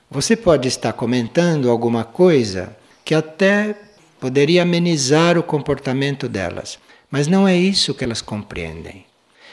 Você 0.10 0.36
pode 0.36 0.68
estar 0.68 0.94
comentando 0.94 1.70
alguma 1.70 2.04
coisa 2.04 2.76
que 3.06 3.14
até 3.14 3.76
poderia 4.20 4.64
amenizar 4.64 5.38
o 5.38 5.44
comportamento 5.44 6.28
delas, 6.28 6.80
mas 7.12 7.28
não 7.28 7.48
é 7.48 7.56
isso 7.56 7.94
que 7.94 8.04
elas 8.04 8.24
compreendem. 8.24 9.06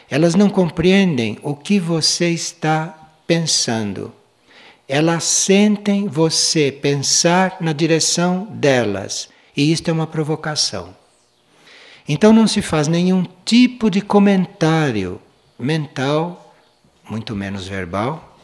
Elas 0.08 0.34
não 0.34 0.48
compreendem 0.48 1.38
o 1.42 1.54
que 1.54 1.78
você 1.78 2.30
está 2.30 3.12
pensando 3.26 4.10
elas 4.88 5.24
sentem 5.24 6.06
você 6.06 6.70
pensar 6.70 7.56
na 7.60 7.72
direção 7.72 8.46
delas, 8.52 9.28
e 9.56 9.72
isto 9.72 9.88
é 9.88 9.92
uma 9.92 10.06
provocação. 10.06 10.94
Então 12.08 12.32
não 12.32 12.46
se 12.46 12.62
faz 12.62 12.86
nenhum 12.86 13.24
tipo 13.44 13.90
de 13.90 14.00
comentário 14.00 15.20
mental, 15.58 16.45
muito 17.08 17.34
menos 17.34 17.66
verbal, 17.66 18.38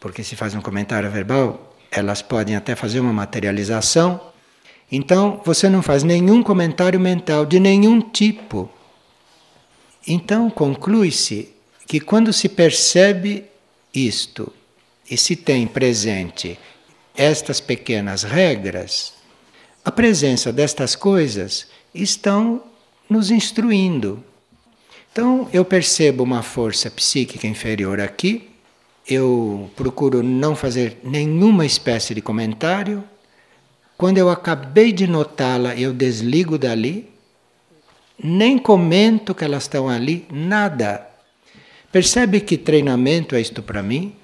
porque 0.00 0.22
se 0.22 0.36
faz 0.36 0.54
um 0.54 0.60
comentário 0.60 1.10
verbal, 1.10 1.76
elas 1.90 2.22
podem 2.22 2.56
até 2.56 2.74
fazer 2.74 3.00
uma 3.00 3.12
materialização. 3.12 4.20
Então 4.90 5.40
você 5.44 5.68
não 5.68 5.82
faz 5.82 6.02
nenhum 6.02 6.42
comentário 6.42 6.98
mental 7.00 7.44
de 7.44 7.58
nenhum 7.58 8.00
tipo. 8.00 8.70
Então 10.06 10.48
conclui-se 10.50 11.54
que 11.86 12.00
quando 12.00 12.32
se 12.32 12.48
percebe 12.48 13.44
isto, 13.94 14.52
e 15.10 15.16
se 15.16 15.34
tem 15.34 15.66
presente 15.66 16.58
estas 17.16 17.60
pequenas 17.60 18.22
regras, 18.22 19.14
a 19.84 19.90
presença 19.90 20.52
destas 20.52 20.94
coisas 20.94 21.66
estão 21.94 22.62
nos 23.08 23.30
instruindo. 23.30 24.22
Então 25.18 25.48
eu 25.52 25.64
percebo 25.64 26.22
uma 26.22 26.44
força 26.44 26.88
psíquica 26.88 27.44
inferior 27.44 28.00
aqui, 28.00 28.50
eu 29.04 29.68
procuro 29.74 30.22
não 30.22 30.54
fazer 30.54 30.96
nenhuma 31.02 31.66
espécie 31.66 32.14
de 32.14 32.22
comentário. 32.22 33.02
Quando 33.96 34.18
eu 34.18 34.30
acabei 34.30 34.92
de 34.92 35.08
notá-la, 35.08 35.74
eu 35.74 35.92
desligo 35.92 36.56
dali, 36.56 37.10
nem 38.16 38.56
comento 38.56 39.34
que 39.34 39.42
elas 39.42 39.64
estão 39.64 39.88
ali, 39.88 40.24
nada. 40.30 41.04
Percebe 41.90 42.38
que 42.38 42.56
treinamento 42.56 43.34
é 43.34 43.40
isto 43.40 43.60
para 43.60 43.82
mim? 43.82 44.14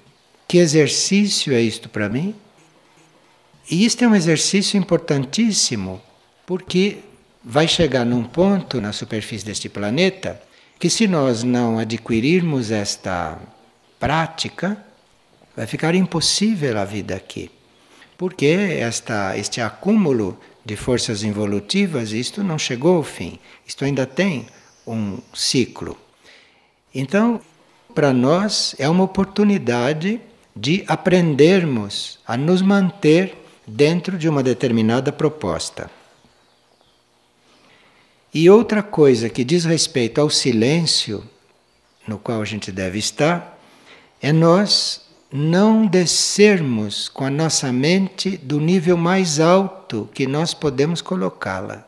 Que 0.47 0.59
exercício 0.59 1.53
é 1.53 1.59
isto 1.59 1.89
para 1.89 2.07
mim? 2.07 2.33
E 3.69 3.83
isto 3.83 4.01
é 4.01 4.07
um 4.07 4.15
exercício 4.15 4.77
importantíssimo, 4.77 6.01
porque 6.45 6.99
vai 7.43 7.67
chegar 7.67 8.05
num 8.05 8.23
ponto 8.23 8.79
na 8.79 8.93
superfície 8.93 9.45
deste 9.45 9.67
planeta 9.67 10.41
que, 10.79 10.89
se 10.89 11.07
nós 11.07 11.43
não 11.43 11.79
adquirirmos 11.79 12.71
esta 12.71 13.37
prática, 13.99 14.77
vai 15.55 15.65
ficar 15.65 15.95
impossível 15.95 16.77
a 16.77 16.85
vida 16.85 17.15
aqui. 17.15 17.49
Porque 18.17 18.45
esta, 18.79 19.37
este 19.37 19.61
acúmulo 19.61 20.37
de 20.63 20.75
forças 20.75 21.23
involutivas, 21.23 22.11
isto 22.11 22.43
não 22.43 22.57
chegou 22.57 22.97
ao 22.97 23.03
fim, 23.03 23.39
isto 23.67 23.85
ainda 23.85 24.05
tem 24.05 24.47
um 24.87 25.19
ciclo. 25.33 25.97
Então, 26.93 27.41
para 27.93 28.13
nós 28.13 28.75
é 28.77 28.89
uma 28.89 29.03
oportunidade 29.03 30.19
de 30.55 30.83
aprendermos 30.87 32.19
a 32.25 32.37
nos 32.37 32.61
manter 32.61 33.35
dentro 33.67 34.17
de 34.17 34.29
uma 34.29 34.41
determinada 34.41 35.11
proposta. 35.11 35.89
E 38.37 38.49
outra 38.49 38.83
coisa 38.83 39.29
que 39.29 39.45
diz 39.45 39.63
respeito 39.63 40.19
ao 40.19 40.29
silêncio 40.29 41.23
no 42.05 42.19
qual 42.19 42.41
a 42.41 42.45
gente 42.45 42.69
deve 42.69 42.99
estar 42.99 43.57
é 44.21 44.33
nós 44.33 45.05
não 45.31 45.87
descermos 45.87 47.07
com 47.07 47.23
a 47.23 47.29
nossa 47.29 47.71
mente 47.71 48.35
do 48.35 48.59
nível 48.59 48.97
mais 48.97 49.39
alto 49.39 50.09
que 50.13 50.27
nós 50.27 50.53
podemos 50.53 51.01
colocá-la. 51.01 51.87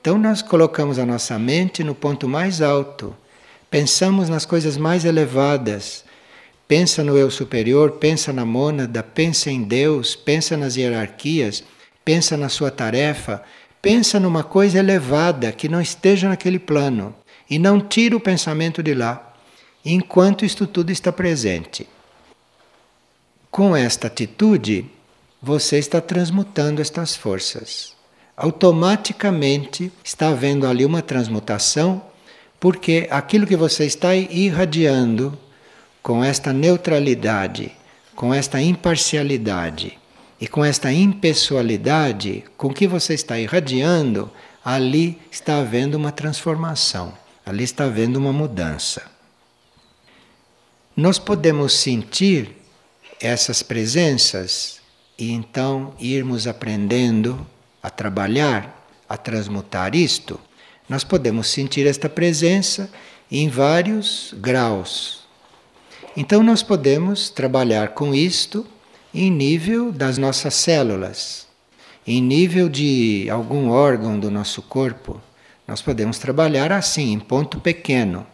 Então 0.00 0.16
nós 0.16 0.40
colocamos 0.40 0.98
a 0.98 1.04
nossa 1.04 1.38
mente 1.38 1.84
no 1.84 1.94
ponto 1.94 2.26
mais 2.26 2.62
alto, 2.62 3.14
pensamos 3.70 4.30
nas 4.30 4.46
coisas 4.46 4.78
mais 4.78 5.04
elevadas, 5.04 6.02
pensa 6.66 7.04
no 7.04 7.14
eu 7.18 7.30
superior, 7.30 7.92
pensa 7.92 8.32
na 8.32 8.46
mônada, 8.46 9.02
pensa 9.02 9.50
em 9.50 9.64
Deus, 9.64 10.16
pensa 10.16 10.56
nas 10.56 10.76
hierarquias, 10.76 11.62
pensa 12.06 12.38
na 12.38 12.48
sua 12.48 12.70
tarefa, 12.70 13.44
pensa 13.88 14.20
numa 14.20 14.44
coisa 14.44 14.78
elevada 14.78 15.50
que 15.50 15.66
não 15.66 15.80
esteja 15.80 16.28
naquele 16.28 16.58
plano 16.58 17.14
e 17.48 17.58
não 17.58 17.80
tira 17.80 18.14
o 18.14 18.20
pensamento 18.20 18.82
de 18.82 18.92
lá, 18.92 19.34
enquanto 19.82 20.44
isto 20.44 20.66
tudo 20.66 20.92
está 20.92 21.10
presente. 21.10 21.88
Com 23.50 23.74
esta 23.74 24.06
atitude, 24.06 24.84
você 25.40 25.78
está 25.78 26.02
transmutando 26.02 26.82
estas 26.82 27.16
forças. 27.16 27.94
Automaticamente 28.36 29.90
está 30.04 30.28
havendo 30.28 30.66
ali 30.66 30.84
uma 30.84 31.00
transmutação, 31.00 32.02
porque 32.60 33.08
aquilo 33.10 33.46
que 33.46 33.56
você 33.56 33.86
está 33.86 34.14
irradiando 34.14 35.32
com 36.02 36.22
esta 36.22 36.52
neutralidade, 36.52 37.72
com 38.14 38.34
esta 38.34 38.60
imparcialidade 38.60 39.98
e 40.40 40.46
com 40.46 40.64
esta 40.64 40.92
impessoalidade 40.92 42.44
com 42.56 42.72
que 42.72 42.86
você 42.86 43.14
está 43.14 43.38
irradiando, 43.38 44.30
ali 44.64 45.18
está 45.30 45.58
havendo 45.58 45.96
uma 45.96 46.12
transformação, 46.12 47.12
ali 47.44 47.64
está 47.64 47.84
havendo 47.84 48.18
uma 48.18 48.32
mudança. 48.32 49.02
Nós 50.96 51.18
podemos 51.18 51.72
sentir 51.74 52.56
essas 53.20 53.62
presenças 53.62 54.80
e 55.18 55.32
então 55.32 55.94
irmos 55.98 56.46
aprendendo 56.46 57.46
a 57.82 57.90
trabalhar, 57.90 58.86
a 59.08 59.16
transmutar 59.16 59.94
isto, 59.94 60.38
nós 60.88 61.04
podemos 61.04 61.48
sentir 61.48 61.86
esta 61.86 62.08
presença 62.08 62.90
em 63.30 63.48
vários 63.48 64.34
graus. 64.38 65.20
Então 66.16 66.42
nós 66.42 66.62
podemos 66.62 67.28
trabalhar 67.28 67.88
com 67.90 68.14
isto 68.14 68.66
em 69.14 69.30
nível 69.30 69.90
das 69.90 70.18
nossas 70.18 70.54
células, 70.54 71.46
em 72.06 72.22
nível 72.22 72.68
de 72.68 73.28
algum 73.30 73.70
órgão 73.70 74.18
do 74.18 74.30
nosso 74.30 74.62
corpo. 74.62 75.20
Nós 75.66 75.82
podemos 75.82 76.18
trabalhar 76.18 76.72
assim, 76.72 77.12
em 77.12 77.18
ponto 77.18 77.60
pequeno. 77.60 78.26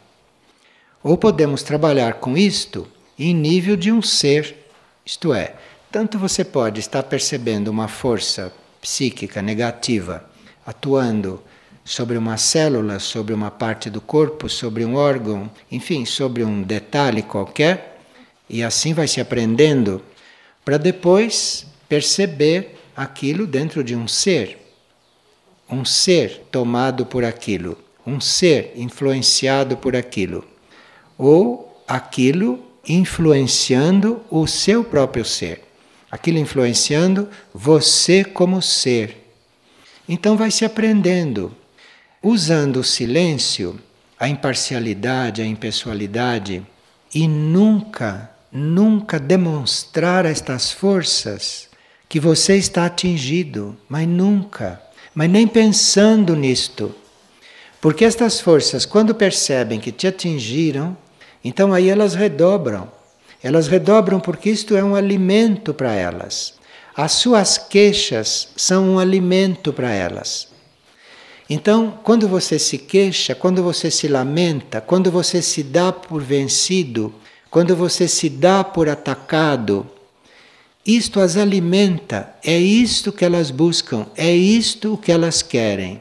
Ou 1.03 1.17
podemos 1.17 1.63
trabalhar 1.63 2.15
com 2.15 2.37
isto 2.37 2.87
em 3.19 3.35
nível 3.35 3.77
de 3.77 3.93
um 3.93 4.03
ser 4.03 4.65
isto 5.07 5.35
é, 5.35 5.55
tanto 5.93 6.19
você 6.19 6.43
pode 6.43 6.81
estar 6.81 7.03
percebendo 7.03 7.69
uma 7.69 7.89
força 7.89 8.51
psíquica 8.81 9.43
negativa 9.43 10.25
atuando 10.65 11.43
sobre 11.85 12.17
uma 12.17 12.39
célula, 12.39 12.99
sobre 12.99 13.35
uma 13.35 13.51
parte 13.51 13.91
do 13.91 14.01
corpo, 14.01 14.49
sobre 14.49 14.83
um 14.83 14.95
órgão, 14.95 15.51
enfim, 15.71 16.07
sobre 16.07 16.43
um 16.43 16.63
detalhe 16.63 17.23
qualquer, 17.23 18.01
e 18.49 18.65
assim 18.65 18.95
vai 18.95 19.07
se 19.07 19.21
aprendendo 19.21 20.01
para 20.65 20.79
depois 20.79 21.67
perceber 21.89 22.77
aquilo 22.97 23.47
dentro 23.47 23.85
de 23.85 23.95
um 23.95 24.09
ser. 24.09 24.59
Um 25.69 25.85
ser 25.85 26.47
tomado 26.51 27.07
por 27.07 27.25
aquilo, 27.25 27.79
um 28.07 28.21
ser 28.21 28.73
influenciado 28.77 29.77
por 29.77 29.97
aquilo, 29.97 30.45
ou 31.19 31.83
aquilo 31.87 32.63
influenciando 32.87 34.21
o 34.31 34.47
seu 34.47 34.85
próprio 34.85 35.25
ser. 35.25 35.63
Aquilo 36.11 36.39
influenciando 36.39 37.29
você 37.53 38.23
como 38.23 38.63
ser. 38.63 39.33
Então 40.09 40.37
vai 40.37 40.51
se 40.51 40.65
aprendendo, 40.65 41.55
usando 42.23 42.77
o 42.77 42.85
silêncio, 42.85 43.81
a 44.19 44.29
imparcialidade, 44.29 45.43
a 45.43 45.47
impessoalidade, 45.47 46.65
e 47.15 47.27
nunca, 47.27 48.31
nunca 48.55 49.19
demonstrar 49.19 50.25
estas 50.25 50.71
forças 50.71 51.69
que 52.09 52.21
você 52.21 52.57
está 52.57 52.87
atingido, 52.87 53.77
mas 53.89 54.07
nunca, 54.07 54.81
mas 55.13 55.29
nem 55.29 55.45
pensando 55.49 56.37
nisto. 56.37 56.95
Porque 57.81 58.05
estas 58.05 58.41
forças, 58.41 58.87
quando 58.87 59.13
percebem 59.13 59.81
que 59.81 59.91
te 59.91 60.07
atingiram, 60.07 60.97
então 61.45 61.73
aí 61.73 61.91
elas 61.91 62.15
redobram. 62.15 62.89
Elas 63.43 63.67
redobram 63.67 64.21
porque 64.21 64.51
isto 64.51 64.77
é 64.77 64.85
um 64.85 64.95
alimento 64.95 65.75
para 65.75 65.93
elas. 65.93 66.55
As 66.97 67.13
suas 67.13 67.59
queixas 67.59 68.49
são 68.57 68.91
um 68.91 68.99
alimento 69.01 69.73
para 69.73 69.91
elas. 69.91 70.49
Então, 71.51 71.99
quando 72.05 72.29
você 72.29 72.59
se 72.59 72.79
queixa, 72.79 73.35
quando 73.35 73.63
você 73.63 73.91
se 73.91 74.07
lamenta, 74.07 74.81
quando 74.81 75.11
você 75.11 75.43
se 75.43 75.63
dá 75.63 75.93
por 75.93 76.23
vencido, 76.23 77.13
quando 77.55 77.77
você 77.77 78.09
se 78.09 78.29
dá 78.29 78.65
por 78.65 78.89
atacado, 78.89 79.87
isto 80.85 81.21
as 81.21 81.37
alimenta, 81.37 82.35
é 82.43 82.59
isto 82.59 83.13
que 83.13 83.25
elas 83.25 83.53
buscam, 83.53 84.09
é 84.17 84.35
isto 84.35 84.95
o 84.95 84.99
que 84.99 85.13
elas 85.13 85.41
querem. 85.41 86.01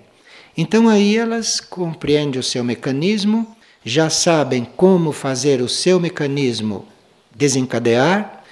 Então 0.58 0.90
aí 0.90 1.16
elas 1.16 1.60
compreendem 1.60 2.40
o 2.40 2.44
seu 2.44 2.64
mecanismo 2.64 3.56
já 3.86 4.10
sabem 4.10 4.66
como 4.66 5.12
fazer 5.12 5.62
o 5.62 5.70
seu 5.70 6.00
mecanismo 6.00 6.88
desencadear, 7.36 8.44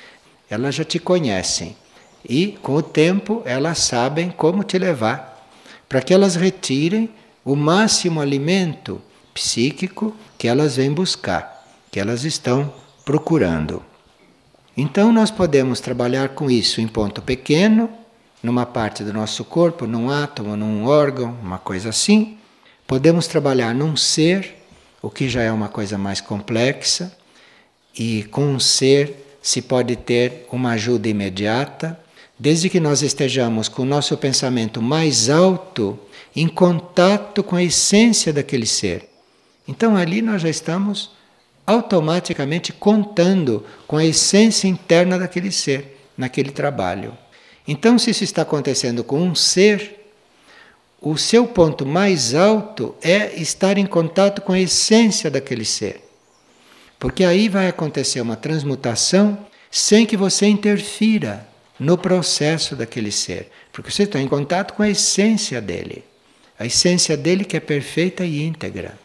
elas 0.48 0.76
já 0.76 0.84
te 0.84 1.00
conhecem. 1.00 1.76
E 2.24 2.56
com 2.62 2.76
o 2.76 2.84
tempo 2.84 3.42
elas 3.46 3.80
sabem 3.80 4.30
como 4.30 4.64
te 4.64 4.78
levar 4.78 5.50
para 5.90 6.04
que 6.04 6.14
elas 6.14 6.36
retirem 6.36 7.10
o 7.44 7.56
máximo 7.56 8.22
alimento 8.22 9.02
psíquico 9.34 10.16
que 10.38 10.48
elas 10.48 10.76
vêm 10.76 10.94
buscar, 10.94 11.66
que 11.90 12.00
elas 12.00 12.26
estão 12.26 12.72
procurando. 13.06 13.84
Então 14.76 15.12
nós 15.12 15.30
podemos 15.30 15.80
trabalhar 15.80 16.30
com 16.30 16.50
isso 16.50 16.82
em 16.82 16.88
ponto 16.88 17.22
pequeno, 17.22 17.90
numa 18.42 18.66
parte 18.66 19.04
do 19.04 19.14
nosso 19.14 19.44
corpo, 19.44 19.86
num 19.86 20.10
átomo, 20.10 20.56
num 20.56 20.86
órgão, 20.86 21.38
uma 21.42 21.58
coisa 21.58 21.90
assim. 21.90 22.38
Podemos 22.88 23.28
trabalhar 23.28 23.76
num 23.76 23.96
ser 23.96 24.62
o 25.02 25.10
que 25.10 25.28
já 25.28 25.42
é 25.42 25.52
uma 25.52 25.68
coisa 25.68 25.98
mais 25.98 26.22
complexa, 26.22 27.12
e 27.98 28.24
com 28.24 28.46
um 28.46 28.60
ser 28.60 29.38
se 29.42 29.62
pode 29.62 29.96
ter 29.96 30.48
uma 30.52 30.72
ajuda 30.72 31.10
imediata, 31.10 32.00
desde 32.38 32.70
que 32.70 32.80
nós 32.80 33.02
estejamos 33.02 33.68
com 33.68 33.82
o 33.82 33.86
nosso 33.86 34.16
pensamento 34.18 34.82
mais 34.82 35.30
alto 35.30 36.00
em 36.36 36.48
contato 36.48 37.44
com 37.44 37.56
a 37.56 37.64
essência 37.64 38.32
daquele 38.32 38.66
ser. 38.66 39.10
Então 39.68 39.96
ali 39.96 40.22
nós 40.22 40.42
já 40.42 40.50
estamos 40.50 41.12
automaticamente 41.72 42.74
contando 42.74 43.66
com 43.88 43.98
a 43.98 44.06
essência 44.06 44.68
interna 44.68 45.18
daquele 45.18 45.52
ser, 45.52 45.98
naquele 46.18 46.52
trabalho. 46.52 47.18
Então, 47.68 47.98
se 47.98 48.12
isso 48.12 48.24
está 48.24 48.42
acontecendo 48.42 49.04
com 49.04 49.22
um 49.22 49.34
ser, 49.34 50.02
o 51.00 51.18
seu 51.18 51.48
ponto 51.48 51.86
mais 51.86 52.36
alto 52.36 52.96
é 53.02 53.36
estar 53.40 53.78
em 53.78 53.86
contato 53.86 54.42
com 54.42 54.52
a 54.52 54.60
essência 54.60 55.32
daquele 55.32 55.66
ser. 55.66 56.02
Porque 57.00 57.24
aí 57.24 57.50
vai 57.50 57.68
acontecer 57.68 58.22
uma 58.22 58.36
transmutação 58.36 59.38
sem 59.72 60.06
que 60.06 60.18
você 60.18 60.46
interfira 60.46 61.48
no 61.80 61.98
processo 61.98 62.76
daquele 62.76 63.12
ser. 63.12 63.50
Porque 63.72 63.90
você 63.90 64.04
está 64.04 64.20
em 64.20 64.28
contato 64.28 64.74
com 64.74 64.84
a 64.84 64.90
essência 64.90 65.60
dele. 65.60 66.04
A 66.60 66.66
essência 66.66 67.18
dele 67.18 67.46
que 67.46 67.58
é 67.58 67.60
perfeita 67.60 68.24
e 68.24 68.44
íntegra. 68.44 69.00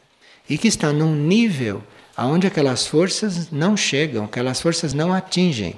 E 0.48 0.58
que 0.58 0.68
está 0.68 0.92
num 0.92 1.14
nível 1.14 1.82
aonde 2.16 2.46
aquelas 2.46 2.86
forças 2.86 3.50
não 3.50 3.76
chegam, 3.76 4.24
aquelas 4.24 4.60
forças 4.60 4.94
não 4.94 5.12
atingem. 5.12 5.76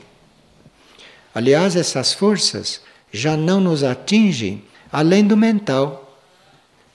Aliás, 1.34 1.76
essas 1.76 2.12
forças 2.12 2.80
já 3.12 3.36
não 3.36 3.60
nos 3.60 3.82
atingem 3.82 4.64
além 4.92 5.26
do 5.26 5.36
mental. 5.36 6.18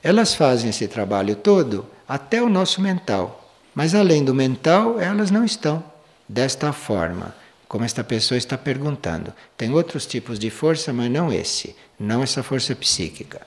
Elas 0.02 0.34
fazem 0.34 0.70
esse 0.70 0.88
trabalho 0.88 1.36
todo 1.36 1.86
até 2.08 2.42
o 2.42 2.50
nosso 2.50 2.82
mental. 2.82 3.40
Mas 3.76 3.96
além 3.96 4.24
do 4.24 4.34
mental, 4.34 5.00
elas 5.00 5.32
não 5.32 5.44
estão 5.44 5.84
desta 6.28 6.72
forma, 6.72 7.36
como 7.68 7.84
esta 7.84 8.04
pessoa 8.04 8.38
está 8.38 8.58
perguntando. 8.58 9.34
Tem 9.58 9.72
outros 9.72 10.06
tipos 10.06 10.38
de 10.38 10.50
força, 10.50 10.94
mas 10.94 11.10
não 11.10 11.32
esse, 11.32 11.76
não 12.00 12.22
essa 12.22 12.44
força 12.44 12.76
psíquica. 12.76 13.42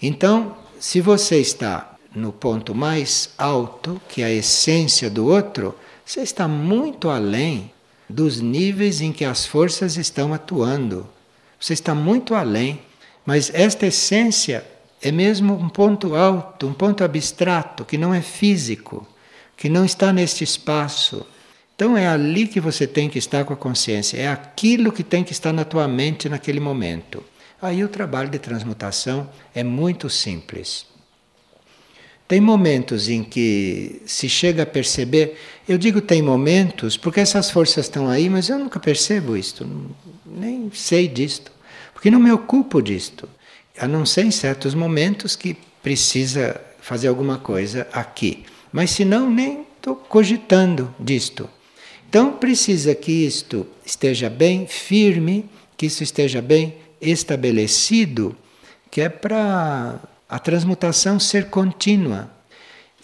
Então, 0.00 0.56
se 0.78 1.00
você 1.00 1.38
está 1.38 1.95
no 2.16 2.32
ponto 2.32 2.74
mais 2.74 3.28
alto, 3.36 4.00
que 4.08 4.22
é 4.22 4.24
a 4.24 4.32
essência 4.32 5.10
do 5.10 5.26
outro, 5.26 5.74
você 6.04 6.22
está 6.22 6.48
muito 6.48 7.10
além 7.10 7.70
dos 8.08 8.40
níveis 8.40 9.02
em 9.02 9.12
que 9.12 9.24
as 9.24 9.44
forças 9.44 9.98
estão 9.98 10.32
atuando. 10.32 11.06
Você 11.60 11.74
está 11.74 11.94
muito 11.94 12.34
além, 12.34 12.80
mas 13.24 13.50
esta 13.52 13.86
essência 13.86 14.64
é 15.02 15.12
mesmo 15.12 15.54
um 15.54 15.68
ponto 15.68 16.14
alto, 16.14 16.66
um 16.66 16.72
ponto 16.72 17.04
abstrato, 17.04 17.84
que 17.84 17.98
não 17.98 18.14
é 18.14 18.22
físico, 18.22 19.06
que 19.54 19.68
não 19.68 19.84
está 19.84 20.10
neste 20.10 20.42
espaço. 20.42 21.26
Então 21.74 21.98
é 21.98 22.08
ali 22.08 22.46
que 22.46 22.60
você 22.60 22.86
tem 22.86 23.10
que 23.10 23.18
estar 23.18 23.44
com 23.44 23.52
a 23.52 23.56
consciência, 23.56 24.16
é 24.16 24.28
aquilo 24.28 24.90
que 24.90 25.04
tem 25.04 25.22
que 25.22 25.32
estar 25.32 25.52
na 25.52 25.64
tua 25.64 25.86
mente 25.86 26.30
naquele 26.30 26.60
momento. 26.60 27.22
Aí 27.60 27.84
o 27.84 27.88
trabalho 27.88 28.30
de 28.30 28.38
transmutação 28.38 29.28
é 29.54 29.62
muito 29.62 30.08
simples. 30.08 30.95
Tem 32.28 32.40
momentos 32.40 33.08
em 33.08 33.22
que 33.22 34.02
se 34.04 34.28
chega 34.28 34.64
a 34.64 34.66
perceber, 34.66 35.38
eu 35.68 35.78
digo 35.78 36.00
tem 36.00 36.20
momentos 36.20 36.96
porque 36.96 37.20
essas 37.20 37.50
forças 37.50 37.86
estão 37.86 38.08
aí, 38.08 38.28
mas 38.28 38.48
eu 38.48 38.58
nunca 38.58 38.80
percebo 38.80 39.36
isto, 39.36 39.68
nem 40.24 40.70
sei 40.72 41.06
disto, 41.06 41.52
porque 41.94 42.10
não 42.10 42.18
me 42.18 42.32
ocupo 42.32 42.82
disto 42.82 43.28
a 43.78 43.86
não 43.86 44.04
ser 44.04 44.24
em 44.24 44.30
certos 44.30 44.74
momentos 44.74 45.36
que 45.36 45.56
precisa 45.82 46.60
fazer 46.80 47.08
alguma 47.08 47.38
coisa 47.38 47.86
aqui. 47.92 48.44
Mas 48.72 48.90
se 48.90 49.04
não, 49.04 49.30
nem 49.30 49.66
estou 49.76 49.94
cogitando 49.94 50.92
disto. 50.98 51.48
Então 52.08 52.32
precisa 52.32 52.94
que 52.94 53.12
isto 53.12 53.66
esteja 53.84 54.30
bem 54.30 54.66
firme, 54.66 55.48
que 55.76 55.86
isso 55.86 56.02
esteja 56.02 56.40
bem 56.40 56.76
estabelecido, 57.00 58.36
que 58.90 59.00
é 59.00 59.08
para 59.08 60.00
a 60.28 60.38
transmutação 60.38 61.18
ser 61.20 61.50
contínua. 61.50 62.30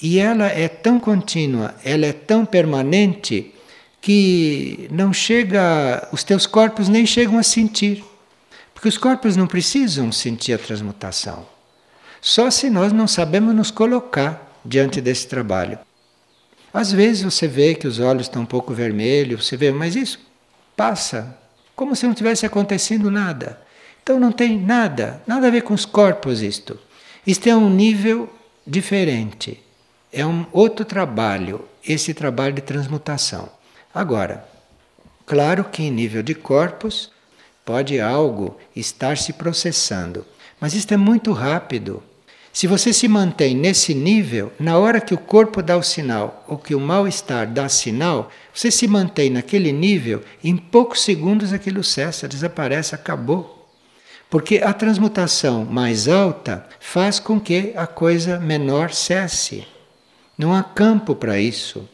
E 0.00 0.18
ela 0.18 0.46
é 0.46 0.68
tão 0.68 0.98
contínua, 0.98 1.74
ela 1.84 2.06
é 2.06 2.12
tão 2.12 2.44
permanente 2.44 3.54
que 4.00 4.88
não 4.90 5.12
chega, 5.12 6.08
os 6.12 6.24
teus 6.24 6.46
corpos 6.46 6.88
nem 6.88 7.06
chegam 7.06 7.38
a 7.38 7.42
sentir. 7.42 8.04
Porque 8.74 8.88
os 8.88 8.98
corpos 8.98 9.36
não 9.36 9.46
precisam 9.46 10.10
sentir 10.10 10.54
a 10.54 10.58
transmutação. 10.58 11.46
Só 12.20 12.50
se 12.50 12.68
nós 12.68 12.92
não 12.92 13.06
sabemos 13.06 13.54
nos 13.54 13.70
colocar 13.70 14.60
diante 14.64 15.00
desse 15.00 15.28
trabalho. 15.28 15.78
Às 16.74 16.90
vezes 16.90 17.22
você 17.22 17.46
vê 17.46 17.74
que 17.74 17.86
os 17.86 18.00
olhos 18.00 18.22
estão 18.22 18.42
um 18.42 18.46
pouco 18.46 18.72
vermelhos, 18.72 19.46
você 19.46 19.56
vê, 19.56 19.70
mas 19.70 19.94
isso 19.94 20.18
passa, 20.76 21.36
como 21.76 21.94
se 21.94 22.06
não 22.06 22.14
tivesse 22.14 22.46
acontecendo 22.46 23.10
nada. 23.10 23.60
Então 24.02 24.18
não 24.18 24.32
tem 24.32 24.58
nada, 24.58 25.22
nada 25.26 25.46
a 25.46 25.50
ver 25.50 25.62
com 25.62 25.74
os 25.74 25.84
corpos 25.84 26.42
isto. 26.42 26.78
Isto 27.26 27.48
é 27.48 27.56
um 27.56 27.70
nível 27.70 28.32
diferente. 28.66 29.62
É 30.12 30.26
um 30.26 30.46
outro 30.52 30.84
trabalho, 30.84 31.64
esse 31.86 32.12
trabalho 32.12 32.54
de 32.54 32.60
transmutação. 32.60 33.48
Agora, 33.94 34.46
claro 35.24 35.64
que 35.64 35.82
em 35.82 35.90
nível 35.90 36.22
de 36.22 36.34
corpos, 36.34 37.10
Pode 37.64 38.00
algo 38.00 38.56
estar 38.74 39.16
se 39.16 39.32
processando, 39.32 40.26
mas 40.60 40.74
isto 40.74 40.92
é 40.92 40.96
muito 40.96 41.32
rápido. 41.32 42.02
Se 42.52 42.66
você 42.66 42.92
se 42.92 43.06
mantém 43.06 43.54
nesse 43.54 43.94
nível, 43.94 44.52
na 44.58 44.76
hora 44.76 45.00
que 45.00 45.14
o 45.14 45.18
corpo 45.18 45.62
dá 45.62 45.76
o 45.76 45.82
sinal 45.82 46.44
ou 46.48 46.58
que 46.58 46.74
o 46.74 46.80
mal-estar 46.80 47.46
dá 47.46 47.68
sinal, 47.68 48.30
você 48.52 48.68
se 48.68 48.88
mantém 48.88 49.30
naquele 49.30 49.70
nível, 49.70 50.22
em 50.42 50.56
poucos 50.56 51.02
segundos 51.02 51.52
aquilo 51.52 51.84
cessa, 51.84 52.26
desaparece, 52.26 52.96
acabou. 52.96 53.61
Porque 54.32 54.62
a 54.64 54.72
transmutação 54.72 55.66
mais 55.66 56.08
alta 56.08 56.66
faz 56.80 57.20
com 57.20 57.38
que 57.38 57.74
a 57.76 57.86
coisa 57.86 58.40
menor 58.40 58.90
cesse. 58.90 59.68
Não 60.38 60.54
há 60.54 60.62
campo 60.62 61.14
para 61.14 61.38
isso. 61.38 61.86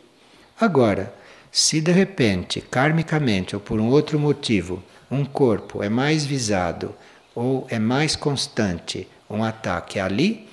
Agora, 0.61 1.13
se 1.51 1.81
de 1.81 1.91
repente, 1.91 2.61
karmicamente 2.61 3.57
ou 3.57 3.61
por 3.61 3.81
um 3.81 3.89
outro 3.89 4.21
motivo, 4.21 4.81
um 5.11 5.25
corpo 5.25 5.83
é 5.83 5.89
mais 5.89 6.25
visado 6.25 6.95
ou 7.35 7.67
é 7.69 7.81
mais 7.81 8.15
constante 8.15 9.09
um 9.29 9.43
ataque 9.43 9.99
ali, 9.99 10.49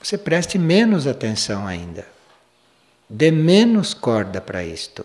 você 0.00 0.16
preste 0.16 0.58
menos 0.58 1.06
atenção 1.06 1.66
ainda. 1.66 2.06
Dê 3.10 3.30
menos 3.30 3.92
corda 3.92 4.40
para 4.40 4.64
isto. 4.64 5.04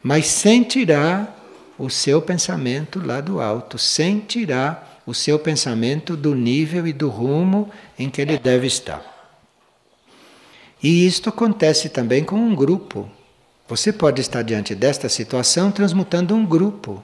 Mas 0.00 0.28
sem 0.28 0.62
tirar 0.62 1.36
o 1.76 1.90
seu 1.90 2.22
pensamento 2.22 3.04
lá 3.04 3.20
do 3.20 3.40
alto, 3.40 3.76
sem 3.78 4.20
tirar 4.20 4.89
o 5.10 5.14
seu 5.14 5.40
pensamento 5.40 6.16
do 6.16 6.36
nível 6.36 6.86
e 6.86 6.92
do 6.92 7.08
rumo 7.08 7.68
em 7.98 8.08
que 8.08 8.20
ele 8.22 8.38
deve 8.38 8.68
estar. 8.68 9.04
E 10.80 11.04
isto 11.04 11.28
acontece 11.28 11.88
também 11.88 12.22
com 12.22 12.36
um 12.36 12.54
grupo. 12.54 13.10
Você 13.68 13.92
pode 13.92 14.20
estar 14.20 14.42
diante 14.42 14.72
desta 14.72 15.08
situação 15.08 15.72
transmutando 15.72 16.34
um 16.34 16.46
grupo. 16.46 17.02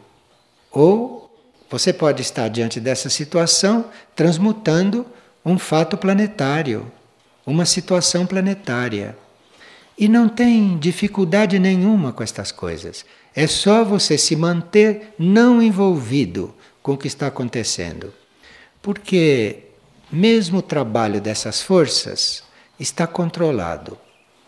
Ou 0.70 1.28
você 1.68 1.92
pode 1.92 2.22
estar 2.22 2.48
diante 2.48 2.78
dessa 2.78 3.10
situação 3.10 3.86
transmutando 4.14 5.04
um 5.44 5.58
fato 5.58 5.96
planetário, 5.96 6.90
uma 7.44 7.66
situação 7.66 8.24
planetária. 8.24 9.18
E 9.98 10.08
não 10.08 10.28
tem 10.28 10.78
dificuldade 10.78 11.58
nenhuma 11.58 12.12
com 12.12 12.22
estas 12.22 12.52
coisas. 12.52 13.04
É 13.34 13.48
só 13.48 13.84
você 13.84 14.16
se 14.16 14.36
manter 14.36 15.12
não 15.18 15.60
envolvido 15.60 16.54
com 16.86 16.92
o 16.92 16.96
que 16.96 17.08
está 17.08 17.26
acontecendo. 17.26 18.14
Porque 18.80 19.64
mesmo 20.08 20.58
o 20.58 20.62
trabalho 20.62 21.20
dessas 21.20 21.60
forças 21.60 22.44
está 22.78 23.08
controlado. 23.08 23.98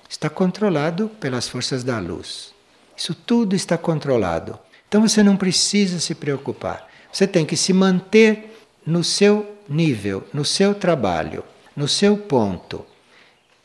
Está 0.09 0.31
controlado 0.31 1.09
pelas 1.19 1.49
forças 1.49 1.83
da 1.83 1.99
luz. 1.99 2.55
Isso 2.97 3.13
tudo 3.13 3.57
está 3.57 3.77
controlado. 3.77 4.57
Então 4.87 5.03
você 5.03 5.21
não 5.21 5.37
precisa 5.37 5.99
se 5.99 6.15
preocupar. 6.15 6.89
Você 7.13 7.27
tem 7.27 7.45
que 7.45 7.57
se 7.57 7.73
manter 7.73 8.57
no 8.87 9.03
seu 9.03 9.57
nível, 9.69 10.23
no 10.33 10.45
seu 10.45 10.77
trabalho, 10.77 11.43
no 11.75 11.89
seu 11.89 12.17
ponto 12.17 12.87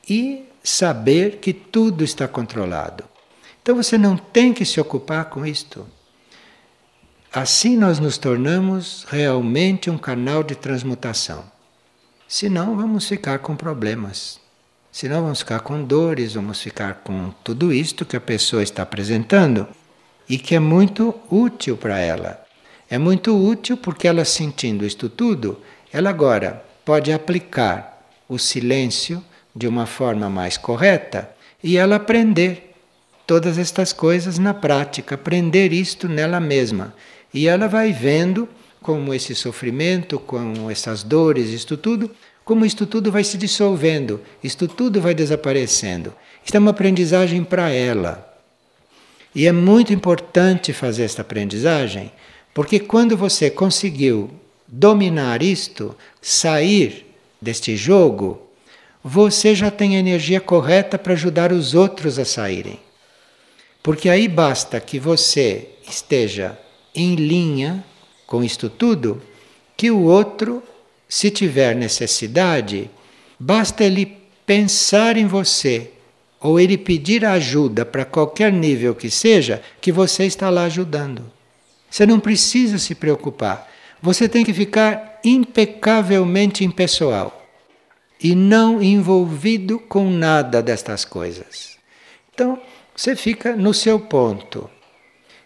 e 0.09 0.45
saber 0.63 1.38
que 1.38 1.53
tudo 1.53 2.03
está 2.03 2.27
controlado. 2.27 3.03
Então 3.62 3.75
você 3.75 3.99
não 3.99 4.17
tem 4.17 4.51
que 4.51 4.65
se 4.65 4.81
ocupar 4.81 5.25
com 5.25 5.45
isto. 5.45 5.86
Assim 7.34 7.76
nós 7.76 7.98
nos 7.98 8.19
tornamos 8.19 9.08
realmente 9.10 9.90
um 9.90 9.98
canal 9.98 10.44
de 10.44 10.54
transmutação. 10.54 11.44
Senão 12.27 12.77
vamos 12.77 13.08
ficar 13.08 13.40
com 13.40 13.56
problemas. 13.56 14.40
Senão 14.92 15.23
vamos 15.23 15.40
ficar 15.40 15.62
com 15.62 15.84
dores, 15.84 16.36
vamos 16.36 16.62
ficar 16.62 17.02
com 17.04 17.31
tudo 17.44 17.73
isto 17.73 18.06
que 18.06 18.15
a 18.15 18.21
pessoa 18.21 18.62
está 18.62 18.84
apresentando 18.84 19.67
e 20.29 20.38
que 20.38 20.54
é 20.54 20.60
muito 20.60 21.15
útil 21.27 21.75
para 21.75 21.98
ela. 21.98 22.40
É 22.88 23.00
muito 23.00 23.36
útil 23.36 23.77
porque 23.77 24.08
ela 24.08 24.23
sentindo 24.23 24.86
isto 24.86 25.10
tudo, 25.10 25.60
ela 25.92 26.12
agora 26.12 26.63
pode 26.86 27.12
aplicar 27.12 28.08
o 28.29 28.38
silêncio 28.38 29.25
de 29.56 29.67
uma 29.67 29.88
forma 29.88 30.29
mais 30.29 30.56
correta 30.56 31.31
e 31.63 31.77
ela 31.77 31.96
aprender 31.96 32.75
todas 33.25 33.58
estas 33.58 33.92
coisas 33.92 34.38
na 34.38 34.54
prática, 34.54 35.15
aprender 35.15 35.73
isto 35.73 36.08
nela 36.08 36.40
mesma. 36.40 36.94
E 37.34 37.48
ela 37.48 37.67
vai 37.67 37.92
vendo 37.92 38.48
como 38.81 39.13
esse 39.13 39.34
sofrimento, 39.34 40.19
como 40.19 40.69
essas 40.69 41.04
dores, 41.04 41.50
isto 41.50 41.77
tudo, 41.77 42.12
como 42.44 42.65
isto 42.65 42.86
tudo 42.86 43.12
vai 43.12 43.23
se 43.23 43.38
dissolvendo, 43.38 44.21
isto 44.44 44.67
tudo 44.67 45.02
vai 45.02 45.15
desaparecendo. 45.15 46.13
Isto 46.46 46.56
é 46.56 46.60
uma 46.60 46.71
aprendizagem 46.71 47.44
para 47.44 47.69
ela. 47.69 48.29
E 49.34 49.48
é 49.48 49.52
muito 49.52 49.94
importante 49.94 50.73
fazer 50.73 51.04
esta 51.04 51.21
aprendizagem, 51.21 52.12
porque 52.54 52.79
quando 52.79 53.17
você 53.17 53.50
conseguiu 53.50 54.29
dominar 54.67 55.42
isto, 55.42 55.96
sair 56.21 57.08
deste 57.42 57.75
jogo, 57.75 58.42
você 59.04 59.56
já 59.56 59.71
tem 59.71 59.96
a 59.96 60.00
energia 60.00 60.40
correta 60.40 61.00
para 61.00 61.13
ajudar 61.13 61.52
os 61.52 61.73
outros 61.73 62.19
a 62.19 62.25
saírem. 62.25 62.79
Porque 63.81 64.08
aí 64.08 64.27
basta 64.27 64.79
que 64.79 65.00
você 65.00 65.69
esteja 65.90 66.58
em 66.96 67.15
linha 67.15 67.83
com 68.25 68.44
isto 68.44 68.69
tudo, 68.69 69.21
que 69.77 69.91
o 69.91 70.04
outro, 70.04 70.63
se 71.08 71.29
tiver 71.29 71.75
necessidade, 71.75 72.89
basta 73.39 73.83
ele 73.83 74.17
pensar 74.46 75.17
em 75.17 75.27
você 75.27 75.91
ou 76.39 76.60
ele 76.60 76.77
pedir 76.77 77.25
ajuda 77.25 77.85
para 77.85 78.04
qualquer 78.04 78.52
nível 78.52 78.94
que 78.96 79.10
seja, 79.10 79.62
que 79.79 79.91
você 79.91 80.25
está 80.25 80.50
lá 80.50 80.65
ajudando. 80.65 81.31
Você 81.89 82.06
não 82.06 82.19
precisa 82.19 82.77
se 82.77 82.96
preocupar. 82.96 83.71
Você 84.02 84.27
tem 84.27 84.44
que 84.44 84.54
ficar 84.54 85.19
impecavelmente 85.23 86.65
impessoal 86.65 87.48
e 88.19 88.33
não 88.33 88.81
envolvido 88.81 89.79
com 89.79 90.10
nada 90.10 90.62
destas 90.62 91.06
coisas. 91.06 91.77
Então, 92.33 92.60
você 92.96 93.15
fica 93.15 93.56
no 93.56 93.73
seu 93.73 94.00
ponto. 94.00 94.69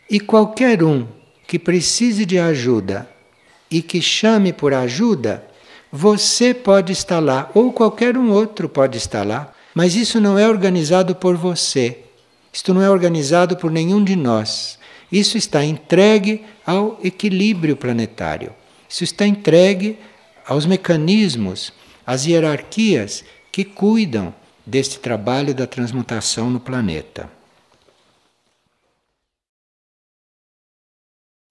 E 0.09 0.19
qualquer 0.19 0.81
um 0.81 1.05
que 1.47 1.57
precise 1.57 2.25
de 2.25 2.37
ajuda 2.37 3.09
e 3.71 3.81
que 3.81 4.01
chame 4.01 4.51
por 4.51 4.73
ajuda, 4.73 5.47
você 5.91 6.53
pode 6.53 6.91
estar 6.91 7.19
lá, 7.19 7.49
ou 7.53 7.71
qualquer 7.71 8.17
um 8.17 8.31
outro 8.31 8.67
pode 8.67 8.97
estar 8.97 9.25
lá, 9.25 9.53
mas 9.73 9.95
isso 9.95 10.19
não 10.19 10.37
é 10.37 10.47
organizado 10.47 11.15
por 11.15 11.37
você. 11.37 11.99
Isto 12.51 12.73
não 12.73 12.81
é 12.81 12.89
organizado 12.89 13.55
por 13.55 13.71
nenhum 13.71 14.03
de 14.03 14.15
nós. 14.15 14.77
Isso 15.11 15.37
está 15.37 15.63
entregue 15.63 16.43
ao 16.65 16.99
equilíbrio 17.03 17.77
planetário. 17.77 18.51
Isso 18.89 19.03
está 19.03 19.25
entregue 19.25 19.97
aos 20.45 20.65
mecanismos 20.65 21.71
as 22.05 22.25
hierarquias 22.25 23.23
que 23.51 23.63
cuidam 23.63 24.33
deste 24.65 24.99
trabalho 24.99 25.53
da 25.53 25.65
transmutação 25.65 26.49
no 26.49 26.59
planeta. 26.59 27.36